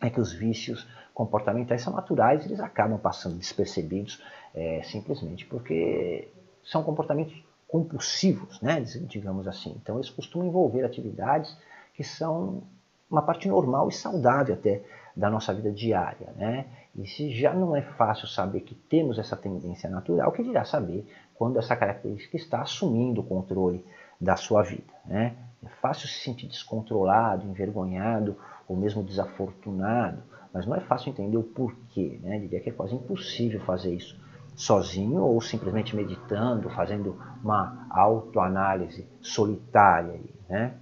é 0.02 0.10
que 0.10 0.20
os 0.20 0.34
vícios 0.34 0.86
comportamentais 1.14 1.82
são 1.82 1.94
naturais, 1.94 2.46
eles 2.46 2.60
acabam 2.60 3.00
passando 3.00 3.38
despercebidos 3.38 4.22
é, 4.54 4.82
simplesmente 4.84 5.46
porque 5.46 6.28
são 6.62 6.84
comportamentos 6.84 7.42
compulsivos, 7.70 8.60
né? 8.60 8.82
digamos 8.82 9.48
assim. 9.48 9.78
Então 9.82 9.96
eles 9.96 10.10
costumam 10.10 10.46
envolver 10.46 10.84
atividades 10.84 11.58
que 11.94 12.04
são 12.04 12.62
uma 13.10 13.22
parte 13.22 13.48
normal 13.48 13.88
e 13.88 13.94
saudável 13.94 14.56
até 14.56 14.84
da 15.16 15.30
nossa 15.30 15.54
vida 15.54 15.72
diária. 15.72 16.34
Né? 16.36 16.66
E 16.94 17.08
se 17.08 17.32
já 17.32 17.54
não 17.54 17.74
é 17.78 17.82
fácil 17.82 18.28
saber 18.28 18.60
que 18.60 18.76
temos 18.76 19.18
essa 19.18 19.38
tendência 19.38 19.90
natural, 19.90 20.34
que 20.34 20.44
dirá 20.44 20.66
saber 20.66 21.08
quando 21.36 21.58
essa 21.58 21.78
característica 21.78 22.36
está 22.36 22.62
assumindo 22.62 23.22
o 23.22 23.24
controle 23.24 23.86
da 24.20 24.36
sua 24.36 24.64
vida. 24.64 24.94
Né? 25.06 25.36
É 25.64 25.70
fácil 25.82 26.08
se 26.08 26.20
sentir 26.20 26.48
descontrolado, 26.48 27.48
envergonhado 27.48 28.36
ou 28.68 28.76
mesmo 28.76 29.04
desafortunado, 29.04 30.22
mas 30.54 30.66
não 30.66 30.76
é 30.76 30.80
fácil 30.80 31.10
entender 31.10 31.38
o 31.38 31.44
porquê. 31.44 32.20
Né? 32.22 32.40
Diria 32.40 32.60
que 32.60 32.70
é 32.70 32.74
quase 32.74 32.96
impossível 32.96 33.60
fazer 33.62 33.94
isso 33.94 34.20
sozinho 34.56 35.22
ou 35.22 35.40
simplesmente 35.40 35.96
meditando, 35.96 36.70
fazendo 36.70 37.18
uma 37.42 37.88
autoanálise 37.90 39.08
solitária. 39.22 40.20
Né? 40.50 40.74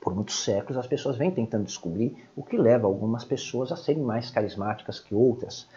Por 0.00 0.14
muitos 0.14 0.42
séculos 0.42 0.78
as 0.78 0.86
pessoas 0.86 1.16
vêm 1.18 1.30
tentando 1.30 1.64
descobrir 1.64 2.26
o 2.34 2.42
que 2.42 2.56
leva 2.56 2.86
algumas 2.86 3.24
pessoas 3.24 3.70
a 3.70 3.76
serem 3.76 4.02
mais 4.02 4.30
carismáticas 4.30 4.98
que 4.98 5.14
outras 5.14 5.68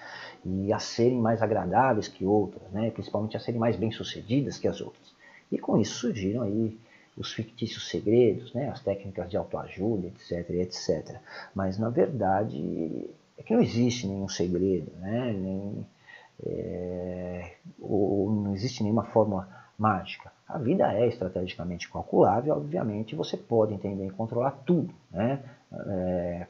e 0.45 0.71
a 0.71 0.79
serem 0.79 1.19
mais 1.19 1.41
agradáveis 1.41 2.07
que 2.07 2.25
outras, 2.25 2.71
né? 2.71 2.89
principalmente 2.91 3.35
a 3.35 3.39
serem 3.39 3.59
mais 3.59 3.75
bem-sucedidas 3.75 4.57
que 4.57 4.67
as 4.67 4.79
outras. 4.79 5.08
E 5.51 5.57
com 5.57 5.79
isso 5.79 5.99
surgiram 5.99 6.43
aí 6.43 6.77
os 7.17 7.33
fictícios 7.33 7.89
segredos, 7.89 8.53
né, 8.53 8.69
as 8.69 8.79
técnicas 8.79 9.29
de 9.29 9.35
autoajuda, 9.35 10.07
etc, 10.07 10.49
etc. 10.51 11.17
Mas 11.53 11.77
na 11.77 11.89
verdade 11.89 13.09
é 13.37 13.43
que 13.43 13.53
não 13.53 13.61
existe 13.61 14.07
nenhum 14.07 14.29
segredo, 14.29 14.91
né, 14.99 15.33
nem, 15.33 15.85
é, 16.45 17.55
ou 17.79 18.31
não 18.31 18.53
existe 18.53 18.83
nenhuma 18.83 19.03
fórmula 19.03 19.49
mágica. 19.77 20.31
A 20.47 20.57
vida 20.57 20.91
é 20.93 21.07
estrategicamente 21.07 21.89
calculável, 21.89 22.55
obviamente 22.55 23.15
você 23.15 23.37
pode 23.37 23.73
entender 23.73 24.05
e 24.05 24.11
controlar 24.11 24.51
tudo, 24.65 24.93
né? 25.11 25.43
É, 25.71 26.47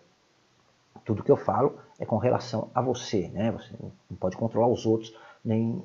tudo 1.04 1.24
que 1.24 1.32
eu 1.32 1.38
falo 1.38 1.78
é 2.00 2.06
com 2.06 2.18
relação 2.18 2.70
a 2.74 2.82
você, 2.82 3.28
né? 3.30 3.52
Você 3.52 3.74
não 4.10 4.18
pode 4.18 4.38
controlar 4.38 4.68
os 4.68 4.86
outros 4.86 5.14
nem 5.44 5.84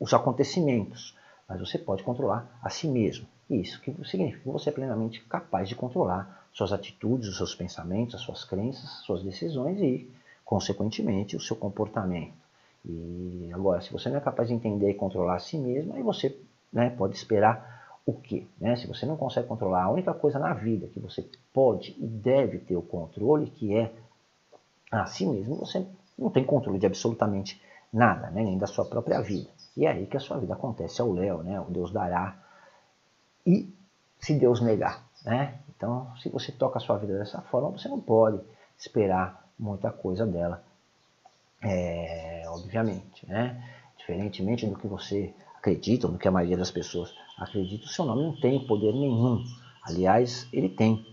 os 0.00 0.12
acontecimentos 0.12 1.16
mas 1.48 1.60
você 1.60 1.78
pode 1.78 2.02
controlar 2.02 2.58
a 2.62 2.70
si 2.70 2.88
mesmo. 2.88 3.26
Isso 3.48 3.80
que 3.80 3.92
significa 4.04 4.42
que 4.42 4.50
você 4.50 4.70
é 4.70 4.72
plenamente 4.72 5.20
capaz 5.22 5.68
de 5.68 5.76
controlar 5.76 6.46
suas 6.52 6.72
atitudes, 6.72 7.28
os 7.28 7.36
seus 7.36 7.54
pensamentos, 7.54 8.14
as 8.14 8.22
suas 8.22 8.44
crenças, 8.44 8.90
suas 9.04 9.22
decisões 9.22 9.80
e, 9.80 10.10
consequentemente, 10.44 11.36
o 11.36 11.40
seu 11.40 11.54
comportamento. 11.54 12.34
E 12.84 13.50
agora, 13.52 13.80
se 13.80 13.92
você 13.92 14.08
não 14.08 14.16
é 14.16 14.20
capaz 14.20 14.48
de 14.48 14.54
entender 14.54 14.90
e 14.90 14.94
controlar 14.94 15.36
a 15.36 15.40
si 15.40 15.58
mesmo, 15.58 15.94
aí 15.94 16.02
você 16.02 16.36
né, 16.72 16.90
pode 16.90 17.14
esperar 17.14 17.98
o 18.06 18.12
quê? 18.12 18.44
Né? 18.60 18.76
Se 18.76 18.86
você 18.86 19.04
não 19.04 19.16
consegue 19.16 19.48
controlar 19.48 19.84
a 19.84 19.90
única 19.90 20.14
coisa 20.14 20.38
na 20.38 20.54
vida 20.54 20.86
que 20.88 21.00
você 21.00 21.28
pode 21.52 21.96
e 21.98 22.06
deve 22.06 22.58
ter 22.58 22.76
o 22.76 22.82
controle, 22.82 23.50
que 23.50 23.76
é 23.76 23.92
a 24.90 25.06
si 25.06 25.26
mesmo, 25.26 25.56
você 25.56 25.84
não 26.16 26.30
tem 26.30 26.44
controle 26.44 26.78
de 26.78 26.86
absolutamente 26.86 27.60
nada, 27.96 28.30
né? 28.30 28.42
nem 28.42 28.58
da 28.58 28.66
sua 28.66 28.84
própria 28.84 29.20
vida. 29.20 29.48
E 29.76 29.86
é 29.86 29.90
aí 29.90 30.06
que 30.06 30.16
a 30.16 30.20
sua 30.20 30.38
vida 30.38 30.54
acontece 30.54 31.00
ao 31.00 31.12
Léo, 31.12 31.42
né? 31.42 31.60
O 31.60 31.64
Deus 31.64 31.90
dará. 31.90 32.36
E 33.46 33.72
se 34.20 34.34
Deus 34.34 34.60
negar, 34.60 35.04
né? 35.24 35.58
Então, 35.76 36.10
se 36.22 36.28
você 36.28 36.52
toca 36.52 36.78
a 36.78 36.80
sua 36.80 36.96
vida 36.96 37.18
dessa 37.18 37.40
forma, 37.42 37.70
você 37.70 37.88
não 37.88 38.00
pode 38.00 38.40
esperar 38.78 39.46
muita 39.58 39.90
coisa 39.90 40.26
dela, 40.26 40.62
é, 41.62 42.44
obviamente, 42.48 43.26
né? 43.28 43.62
Diferentemente 43.96 44.66
do 44.66 44.76
que 44.76 44.86
você 44.86 45.34
acredita, 45.56 46.06
ou 46.06 46.12
do 46.12 46.18
que 46.18 46.28
a 46.28 46.30
maioria 46.30 46.56
das 46.56 46.70
pessoas 46.70 47.12
acredita, 47.38 47.84
o 47.84 47.88
seu 47.88 48.04
nome 48.04 48.22
não 48.22 48.40
tem 48.40 48.66
poder 48.66 48.92
nenhum. 48.92 49.42
Aliás, 49.82 50.48
ele 50.52 50.68
tem 50.68 51.06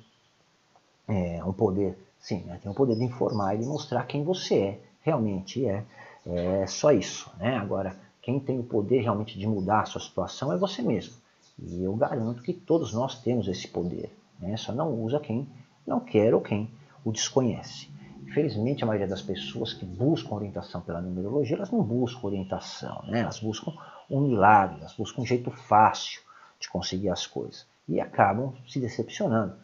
é, 1.08 1.44
um 1.44 1.54
poder, 1.54 1.98
sim, 2.20 2.44
né? 2.44 2.60
tem 2.62 2.72
um 2.72 2.76
poder 2.76 2.96
de 2.96 3.04
informar 3.04 3.56
e 3.56 3.60
de 3.60 3.66
mostrar 3.66 4.06
quem 4.06 4.24
você 4.24 4.56
é, 4.56 4.80
realmente 5.02 5.66
é. 5.66 5.84
É 6.26 6.66
só 6.68 6.92
isso, 6.92 7.30
né? 7.38 7.58
Agora, 7.58 7.96
quem 8.22 8.40
tem 8.40 8.60
o 8.60 8.64
poder 8.64 9.02
realmente 9.02 9.38
de 9.38 9.46
mudar 9.46 9.82
a 9.82 9.86
sua 9.86 10.02
situação 10.02 10.52
é 10.52 10.58
você 10.58 10.82
mesmo. 10.82 11.16
E 11.60 11.84
eu 11.84 11.96
garanto 11.96 12.42
que 12.42 12.54
todos 12.54 12.94
nós 12.94 13.22
temos 13.22 13.48
esse 13.48 13.68
poder. 13.68 14.16
Né? 14.40 14.58
Só 14.58 14.72
não 14.72 14.92
usa 15.02 15.20
quem 15.20 15.48
não 15.86 16.00
quer 16.00 16.34
ou 16.34 16.42
quem 16.42 16.70
o 17.04 17.12
desconhece. 17.12 17.90
Infelizmente, 18.26 18.84
a 18.84 18.88
maioria 18.88 19.08
das 19.08 19.22
pessoas 19.22 19.74
que 19.74 19.86
buscam 19.86 20.36
orientação 20.36 20.82
pela 20.82 21.02
numerologia, 21.02 21.58
elas 21.58 21.70
não 21.70 21.84
buscam 21.84 22.28
orientação, 22.28 23.04
né? 23.08 23.20
elas 23.20 23.40
buscam 23.40 23.74
um 24.10 24.22
milagre, 24.22 24.80
elas 24.80 24.94
buscam 24.94 25.22
um 25.22 25.26
jeito 25.26 25.52
fácil 25.52 26.22
de 26.60 26.70
conseguir 26.70 27.10
as 27.10 27.28
coisas. 27.28 27.68
E 27.88 28.00
acabam 28.00 28.54
se 28.68 28.80
decepcionando, 28.80 29.56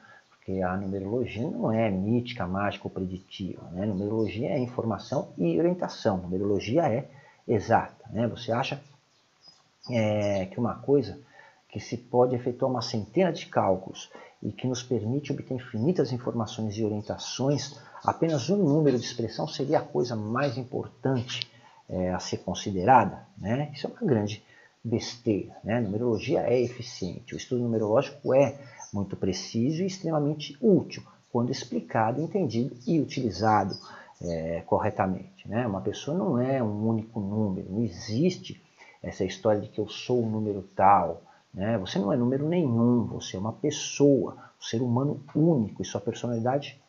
porque 0.50 0.64
a 0.64 0.76
numerologia 0.76 1.48
não 1.48 1.72
é 1.72 1.92
mítica, 1.92 2.48
mágica 2.48 2.88
ou 2.88 2.90
preditiva. 2.90 3.62
Né? 3.72 3.86
Numerologia 3.86 4.50
é 4.50 4.58
informação 4.58 5.30
e 5.38 5.60
orientação. 5.60 6.18
Numerologia 6.18 6.88
é 6.92 7.08
exata. 7.48 8.10
Né? 8.10 8.28
Você 8.28 8.52
acha 8.52 8.82
é, 9.92 10.48
que 10.48 10.60
uma 10.60 10.74
coisa 10.74 11.20
que 11.70 11.80
se 11.80 11.96
pode 11.96 12.36
efetuar 12.36 12.72
uma 12.72 12.82
centena 12.82 13.32
de 13.32 13.46
cálculos 13.46 14.10
e 14.42 14.52
que 14.52 14.66
nos 14.66 14.82
permite 14.82 15.32
obter 15.32 15.54
infinitas 15.54 16.12
informações 16.12 16.76
e 16.78 16.84
orientações, 16.84 17.80
apenas 18.04 18.50
um 18.50 18.58
número 18.58 18.98
de 18.98 19.06
expressão 19.06 19.48
seria 19.48 19.78
a 19.78 19.84
coisa 19.84 20.16
mais 20.16 20.58
importante 20.58 21.48
é, 21.88 22.12
a 22.12 22.18
ser 22.18 22.38
considerada. 22.38 23.28
Né? 23.38 23.72
Isso 23.72 23.86
é 23.86 23.90
uma 23.92 24.02
grande 24.02 24.44
besteira. 24.84 25.56
Né? 25.64 25.80
numerologia 25.80 26.42
é 26.42 26.60
eficiente, 26.60 27.36
o 27.36 27.38
estudo 27.38 27.62
numerológico 27.62 28.34
é 28.34 28.58
muito 28.94 29.16
preciso 29.16 29.84
e 29.84 29.86
extremamente 29.86 30.58
útil 30.62 31.04
quando 31.32 31.52
explicado, 31.52 32.22
entendido 32.22 32.76
e 32.88 33.00
utilizado 33.00 33.76
é, 34.22 34.62
corretamente. 34.66 35.48
Né? 35.48 35.66
Uma 35.66 35.82
pessoa 35.82 36.18
não 36.18 36.40
é 36.40 36.62
um 36.62 36.88
único 36.88 37.20
número, 37.20 37.72
não 37.72 37.84
existe 37.84 38.62
essa 39.02 39.24
história 39.24 39.62
de 39.62 39.70
que 39.70 39.80
eu 39.80 39.88
sou 39.88 40.24
um 40.24 40.30
número 40.30 40.64
tal. 40.76 41.22
Né? 41.54 41.78
Você 41.78 42.00
não 42.00 42.12
é 42.12 42.18
número 42.18 42.48
nenhum, 42.48 43.06
você 43.06 43.38
é 43.38 43.40
uma 43.40 43.54
pessoa, 43.54 44.34
um 44.60 44.64
ser 44.64 44.82
humano 44.82 45.24
único 45.36 45.82
e 45.82 45.86
sua 45.86 46.02
personalidade 46.02 46.80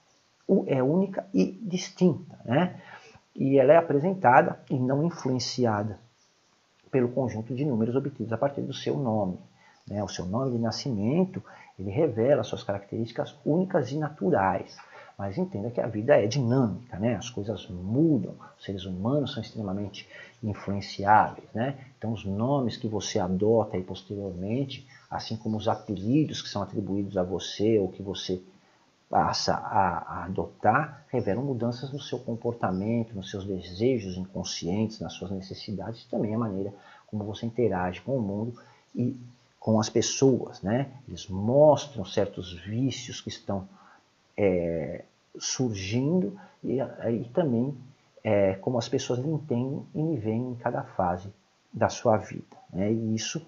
é 0.66 0.82
única 0.82 1.26
e 1.32 1.52
distinta. 1.62 2.38
Né? 2.44 2.80
E 3.34 3.58
ela 3.58 3.72
é 3.72 3.76
apresentada 3.76 4.60
e 4.68 4.78
não 4.78 5.04
influenciada 5.04 5.98
pelo 6.90 7.08
conjunto 7.10 7.54
de 7.54 7.64
números 7.64 7.94
obtidos 7.94 8.32
a 8.32 8.38
partir 8.38 8.62
do 8.62 8.74
seu 8.74 8.96
nome. 8.96 9.38
Né? 9.90 10.02
O 10.02 10.08
seu 10.08 10.24
nome 10.24 10.52
de 10.52 10.58
nascimento 10.58 11.42
ele 11.78 11.90
revela 11.90 12.44
suas 12.44 12.62
características 12.62 13.34
únicas 13.44 13.90
e 13.90 13.96
naturais. 13.96 14.76
Mas 15.18 15.36
entenda 15.36 15.70
que 15.70 15.80
a 15.80 15.86
vida 15.86 16.16
é 16.16 16.26
dinâmica, 16.26 16.98
né? 16.98 17.16
as 17.16 17.28
coisas 17.28 17.68
mudam, 17.68 18.34
os 18.58 18.64
seres 18.64 18.86
humanos 18.86 19.34
são 19.34 19.42
extremamente 19.42 20.08
influenciáveis. 20.42 21.46
Né? 21.52 21.78
Então, 21.98 22.12
os 22.12 22.24
nomes 22.24 22.78
que 22.78 22.88
você 22.88 23.18
adota 23.18 23.76
aí 23.76 23.82
posteriormente, 23.82 24.86
assim 25.10 25.36
como 25.36 25.58
os 25.58 25.68
apelidos 25.68 26.40
que 26.40 26.48
são 26.48 26.62
atribuídos 26.62 27.18
a 27.18 27.22
você 27.22 27.78
ou 27.78 27.88
que 27.88 28.02
você 28.02 28.40
passa 29.10 29.54
a, 29.54 30.24
adotar, 30.24 31.04
revelam 31.08 31.44
mudanças 31.44 31.92
no 31.92 32.00
seu 32.00 32.18
comportamento, 32.20 33.14
nos 33.14 33.30
seus 33.30 33.44
desejos 33.44 34.16
inconscientes, 34.16 35.00
nas 35.00 35.14
suas 35.14 35.32
necessidades 35.32 36.02
e 36.02 36.08
também 36.08 36.34
a 36.34 36.38
maneira 36.38 36.72
como 37.08 37.24
você 37.24 37.44
interage 37.44 38.00
com 38.00 38.16
o 38.16 38.22
mundo 38.22 38.54
e 38.94 39.16
com 39.60 39.78
as 39.78 39.90
pessoas, 39.90 40.62
né? 40.62 40.90
Eles 41.06 41.28
mostram 41.28 42.04
certos 42.04 42.54
vícios 42.54 43.20
que 43.20 43.28
estão 43.28 43.68
é, 44.36 45.04
surgindo 45.38 46.40
e, 46.64 46.78
e 46.80 47.24
também 47.34 47.76
é, 48.24 48.54
como 48.54 48.78
as 48.78 48.88
pessoas 48.88 49.18
entendem 49.20 49.86
e 49.94 50.16
veem 50.16 50.52
em 50.52 50.54
cada 50.54 50.82
fase 50.82 51.32
da 51.72 51.90
sua 51.90 52.16
vida. 52.16 52.56
Né? 52.72 52.90
E 52.90 53.14
isso 53.14 53.46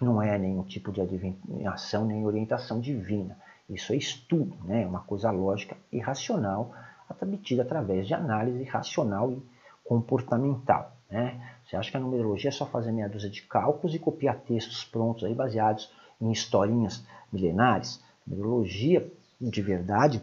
não 0.00 0.20
é 0.20 0.36
nenhum 0.38 0.62
tipo 0.62 0.92
de 0.92 1.00
adivinhação 1.00 2.04
nem 2.04 2.24
orientação 2.24 2.80
divina. 2.80 3.38
Isso 3.68 3.92
é 3.92 3.96
estudo, 3.96 4.56
né? 4.64 4.86
uma 4.86 5.00
coisa 5.00 5.30
lógica 5.30 5.76
e 5.92 5.98
racional, 5.98 6.72
obtida 7.20 7.62
através 7.62 8.06
de 8.06 8.14
análise 8.14 8.64
racional 8.64 9.32
e 9.32 9.42
comportamental. 9.84 10.92
Né? 11.10 11.40
Você 11.68 11.76
acha 11.76 11.90
que 11.90 11.96
a 11.98 12.00
numerologia 12.00 12.48
é 12.48 12.52
só 12.52 12.64
fazer 12.64 12.90
meia 12.92 13.08
dúzia 13.08 13.28
de 13.28 13.42
cálculos 13.42 13.94
e 13.94 13.98
copiar 13.98 14.36
textos 14.36 14.84
prontos 14.84 15.24
aí 15.24 15.34
baseados 15.34 15.92
em 16.18 16.32
historinhas 16.32 17.04
milenares? 17.30 18.02
A 18.26 18.30
numerologia, 18.30 19.06
de 19.38 19.60
verdade, 19.60 20.22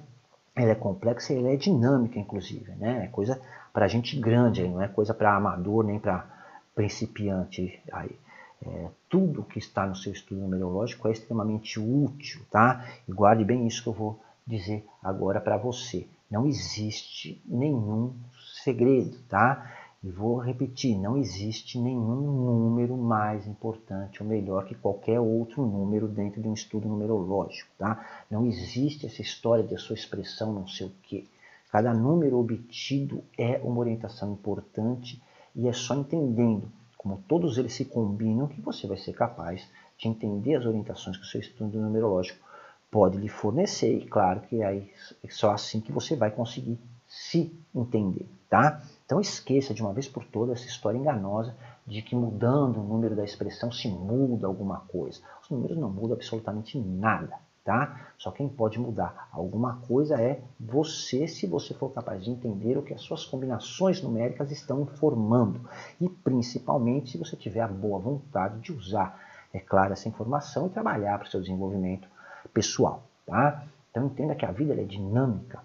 ela 0.56 0.72
é 0.72 0.76
complexa 0.76 1.34
e 1.34 1.38
ela 1.38 1.50
é 1.50 1.56
dinâmica, 1.56 2.18
inclusive. 2.18 2.72
Né? 2.72 3.06
É 3.06 3.08
coisa 3.08 3.40
para 3.72 3.88
gente 3.88 4.20
grande, 4.20 4.68
não 4.68 4.82
é 4.82 4.88
coisa 4.88 5.14
para 5.14 5.36
amador 5.36 5.84
nem 5.86 6.00
para 6.00 6.26
principiante. 6.74 7.80
Aí. 7.92 8.18
É, 8.66 8.88
tudo 9.08 9.44
que 9.44 9.60
está 9.60 9.86
no 9.86 9.96
seu 9.96 10.12
estudo 10.12 10.42
numerológico 10.42 11.08
é 11.08 11.12
extremamente 11.12 11.80
útil, 11.80 12.42
tá? 12.50 12.88
E 13.08 13.12
guarde 13.12 13.44
bem 13.44 13.68
isso 13.68 13.84
que 13.84 13.90
eu 13.90 13.94
vou 13.94 14.20
dizer 14.48 14.84
agora 15.04 15.40
para 15.40 15.58
você. 15.58 16.08
Não 16.32 16.48
existe 16.48 17.40
nenhum 17.46 18.16
segredo, 18.64 19.20
tá? 19.30 19.75
E 20.06 20.12
vou 20.12 20.38
repetir, 20.38 20.96
não 20.96 21.18
existe 21.18 21.80
nenhum 21.80 22.22
número 22.22 22.96
mais 22.96 23.48
importante 23.48 24.22
ou 24.22 24.30
melhor 24.30 24.64
que 24.68 24.76
qualquer 24.76 25.20
outro 25.20 25.66
número 25.66 26.08
dentro 26.08 26.40
de 26.44 26.48
um 26.48 26.54
estudo 26.54 26.88
numerológico, 26.88 27.72
tá? 27.76 28.06
Não 28.30 28.46
existe 28.46 29.08
essa 29.08 29.24
história 29.24 29.64
de 29.64 29.76
sua 29.80 29.96
expressão 29.96 30.54
não 30.54 30.68
sei 30.68 30.86
o 30.86 30.92
quê. 31.02 31.26
Cada 31.72 31.92
número 31.92 32.38
obtido 32.38 33.24
é 33.36 33.60
uma 33.64 33.80
orientação 33.80 34.32
importante 34.34 35.20
e 35.56 35.68
é 35.68 35.74
só 35.74 35.96
entendendo 35.96 36.72
como 36.96 37.24
todos 37.28 37.58
eles 37.58 37.74
se 37.74 37.86
combinam 37.86 38.48
que 38.48 38.62
você 38.62 38.86
vai 38.86 38.98
ser 38.98 39.14
capaz 39.14 39.68
de 39.98 40.08
entender 40.08 40.54
as 40.54 40.68
orientações 40.68 41.18
que 41.18 41.24
o 41.24 41.28
seu 41.28 41.42
estudo 41.42 41.82
numerológico 41.82 42.46
pode 42.92 43.18
lhe 43.18 43.28
fornecer 43.28 43.98
e 43.98 44.06
claro 44.06 44.42
que 44.42 44.62
é 44.62 44.88
só 45.32 45.50
assim 45.50 45.82
que 45.82 45.92
você 45.92 46.16
vai 46.16 46.30
conseguir 46.30 46.78
se 47.08 47.52
entender, 47.74 48.28
tá? 48.48 48.84
Então 49.06 49.22
esqueça 49.22 49.74
de 49.74 49.84
uma 49.84 49.94
vez 49.94 50.08
por 50.08 50.26
todas 50.26 50.60
essa 50.60 50.68
história 50.68 50.98
enganosa 50.98 51.56
de 51.86 52.02
que 52.02 52.16
mudando 52.16 52.80
o 52.80 52.84
número 52.84 53.16
da 53.16 53.24
expressão 53.24 53.72
se 53.72 53.88
muda 53.88 54.48
alguma 54.48 54.80
coisa. 54.80 55.22
Os 55.44 55.50
números 55.50 55.78
não 55.78 55.90
mudam 55.90 56.14
absolutamente 56.14 56.80
nada, 56.80 57.38
tá? 57.64 58.08
Só 58.18 58.32
quem 58.32 58.50
pode 58.50 58.80
mudar 58.80 59.30
alguma 59.32 59.76
coisa 59.88 60.20
é 60.20 60.42
você, 60.60 61.28
se 61.28 61.46
você 61.46 61.76
for 61.76 61.92
capaz 61.92 62.24
de 62.24 62.32
entender 62.32 62.78
o 62.78 62.82
que 62.82 62.96
as 62.96 63.02
suas 63.02 63.24
combinações 63.24 64.02
numéricas 64.02 64.52
estão 64.52 64.82
informando. 64.82 65.62
E 66.02 66.10
principalmente 66.10 67.12
se 67.12 67.18
você 67.20 67.36
tiver 67.36 67.62
a 67.62 67.68
boa 67.68 68.00
vontade 68.00 68.60
de 68.60 68.74
usar, 68.74 69.20
é 69.54 69.60
claro, 69.60 69.94
essa 69.94 70.10
informação 70.10 70.66
e 70.66 70.72
trabalhar 70.72 71.20
para 71.20 71.28
o 71.28 71.32
seu 71.32 71.42
desenvolvimento 71.42 72.08
pessoal, 72.52 73.04
tá? 73.24 73.64
Então 73.92 74.08
entenda 74.08 74.34
que 74.34 74.46
a 74.46 74.52
vida 74.52 74.74
é 74.74 74.84
dinâmica 74.84 75.64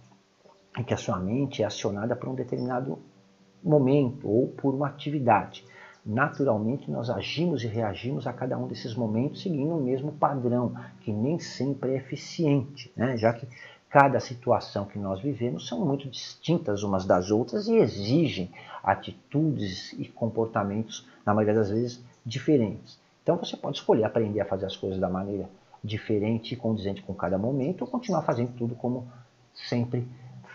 e 0.78 0.84
que 0.84 0.94
a 0.94 0.98
sua 0.98 1.18
mente 1.18 1.62
é 1.62 1.66
acionada 1.66 2.14
por 2.14 2.28
um 2.28 2.34
determinado 2.34 2.98
momento 3.62 4.28
ou 4.28 4.48
por 4.48 4.74
uma 4.74 4.88
atividade. 4.88 5.64
Naturalmente, 6.04 6.90
nós 6.90 7.10
agimos 7.10 7.62
e 7.62 7.66
reagimos 7.66 8.26
a 8.26 8.32
cada 8.32 8.56
um 8.56 8.66
desses 8.66 8.94
momentos 8.94 9.42
seguindo 9.42 9.76
o 9.76 9.82
mesmo 9.82 10.12
padrão, 10.12 10.74
que 11.02 11.12
nem 11.12 11.38
sempre 11.38 11.92
é 11.92 11.96
eficiente, 11.96 12.90
né? 12.96 13.16
já 13.16 13.32
que 13.32 13.46
cada 13.90 14.18
situação 14.20 14.86
que 14.86 14.98
nós 14.98 15.20
vivemos 15.20 15.66
são 15.68 15.84
muito 15.84 16.08
distintas 16.08 16.82
umas 16.82 17.04
das 17.04 17.30
outras 17.30 17.66
e 17.66 17.74
exigem 17.74 18.50
atitudes 18.82 19.92
e 19.94 20.06
comportamentos, 20.06 21.06
na 21.26 21.34
maioria 21.34 21.54
das 21.54 21.70
vezes, 21.70 22.02
diferentes. 22.24 22.98
Então 23.22 23.36
você 23.36 23.56
pode 23.56 23.78
escolher 23.78 24.04
aprender 24.04 24.40
a 24.40 24.46
fazer 24.46 24.66
as 24.66 24.76
coisas 24.76 24.98
da 24.98 25.08
maneira 25.08 25.48
diferente 25.82 26.54
e 26.54 26.56
condizente 26.56 27.02
com 27.02 27.14
cada 27.14 27.36
momento, 27.36 27.82
ou 27.82 27.88
continuar 27.88 28.22
fazendo 28.22 28.52
tudo 28.56 28.74
como 28.74 29.06
sempre 29.54 30.06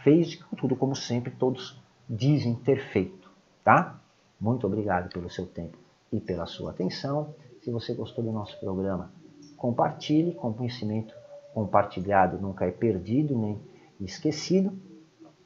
fez, 0.04 0.39
tudo 0.58 0.76
como 0.76 0.96
sempre 0.96 1.32
todos 1.32 1.80
dizem 2.10 2.56
ter 2.56 2.78
feito, 2.91 3.30
tá? 3.63 4.00
Muito 4.39 4.68
obrigado 4.68 5.10
pelo 5.10 5.30
seu 5.30 5.46
tempo 5.46 5.78
e 6.12 6.20
pela 6.20 6.46
sua 6.46 6.72
atenção. 6.72 7.34
Se 7.62 7.72
você 7.72 7.94
gostou 7.94 8.24
do 8.24 8.32
nosso 8.32 8.60
programa, 8.60 9.12
compartilhe. 9.58 10.34
Com 10.34 10.54
conhecimento 10.54 11.15
compartilhado 11.54 12.38
nunca 12.38 12.65
é 12.65 12.72
perdido 12.72 13.38
nem 13.38 13.60
esquecido. 14.00 14.78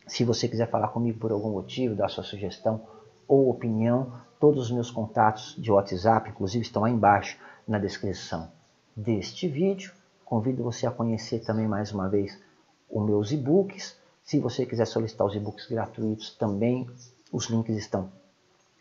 Se 0.08 0.24
você 0.24 0.48
quiser 0.48 0.70
falar 0.70 0.88
comigo 0.88 1.20
por 1.20 1.32
algum 1.32 1.52
motivo, 1.52 1.96
dar 1.96 2.10
sua 2.10 2.24
sugestão 2.24 2.82
ou 3.28 3.50
opinião, 3.50 4.12
todos 4.40 4.66
os 4.66 4.72
meus 4.72 4.90
contatos 4.90 5.56
de 5.58 5.72
WhatsApp, 5.72 6.30
inclusive, 6.30 6.64
estão 6.64 6.84
aí 6.84 6.94
embaixo 6.94 7.38
na 7.68 7.78
descrição 7.78 8.52
deste 8.96 9.48
vídeo. 9.48 9.94
Convido 10.26 10.64
você 10.64 10.88
a 10.88 10.92
conhecer 10.92 11.40
também 11.40 11.68
mais 11.68 11.92
uma 11.92 12.10
vez 12.10 12.42
os 12.90 13.06
meus 13.06 13.32
e-books 13.32 13.99
se 14.30 14.40
você 14.40 14.64
quiser 14.64 14.86
solicitar 14.86 15.26
os 15.26 15.34
e-books 15.34 15.66
gratuitos, 15.66 16.36
também 16.36 16.88
os 17.34 17.48
links 17.48 17.76
estão 17.76 18.12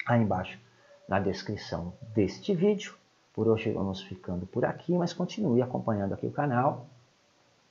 aí 0.06 0.20
embaixo 0.20 0.58
na 1.08 1.18
descrição 1.18 1.94
deste 2.14 2.54
vídeo. 2.54 2.94
Por 3.32 3.48
hoje 3.48 3.72
vamos 3.72 4.02
ficando 4.02 4.46
por 4.46 4.66
aqui, 4.66 4.92
mas 4.92 5.14
continue 5.14 5.62
acompanhando 5.62 6.12
aqui 6.12 6.26
o 6.26 6.30
canal 6.30 6.84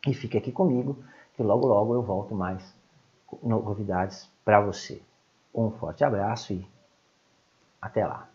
e 0.07 0.11
fique 0.15 0.39
aqui 0.39 0.51
comigo, 0.51 0.97
que 1.35 1.43
logo 1.43 1.67
logo 1.67 1.93
eu 1.93 2.01
volto 2.01 2.33
mais 2.33 2.63
novidades 3.43 4.27
para 4.43 4.59
você. 4.59 4.99
Um 5.53 5.69
forte 5.69 6.03
abraço 6.03 6.53
e 6.53 6.67
até 7.79 8.07
lá! 8.07 8.27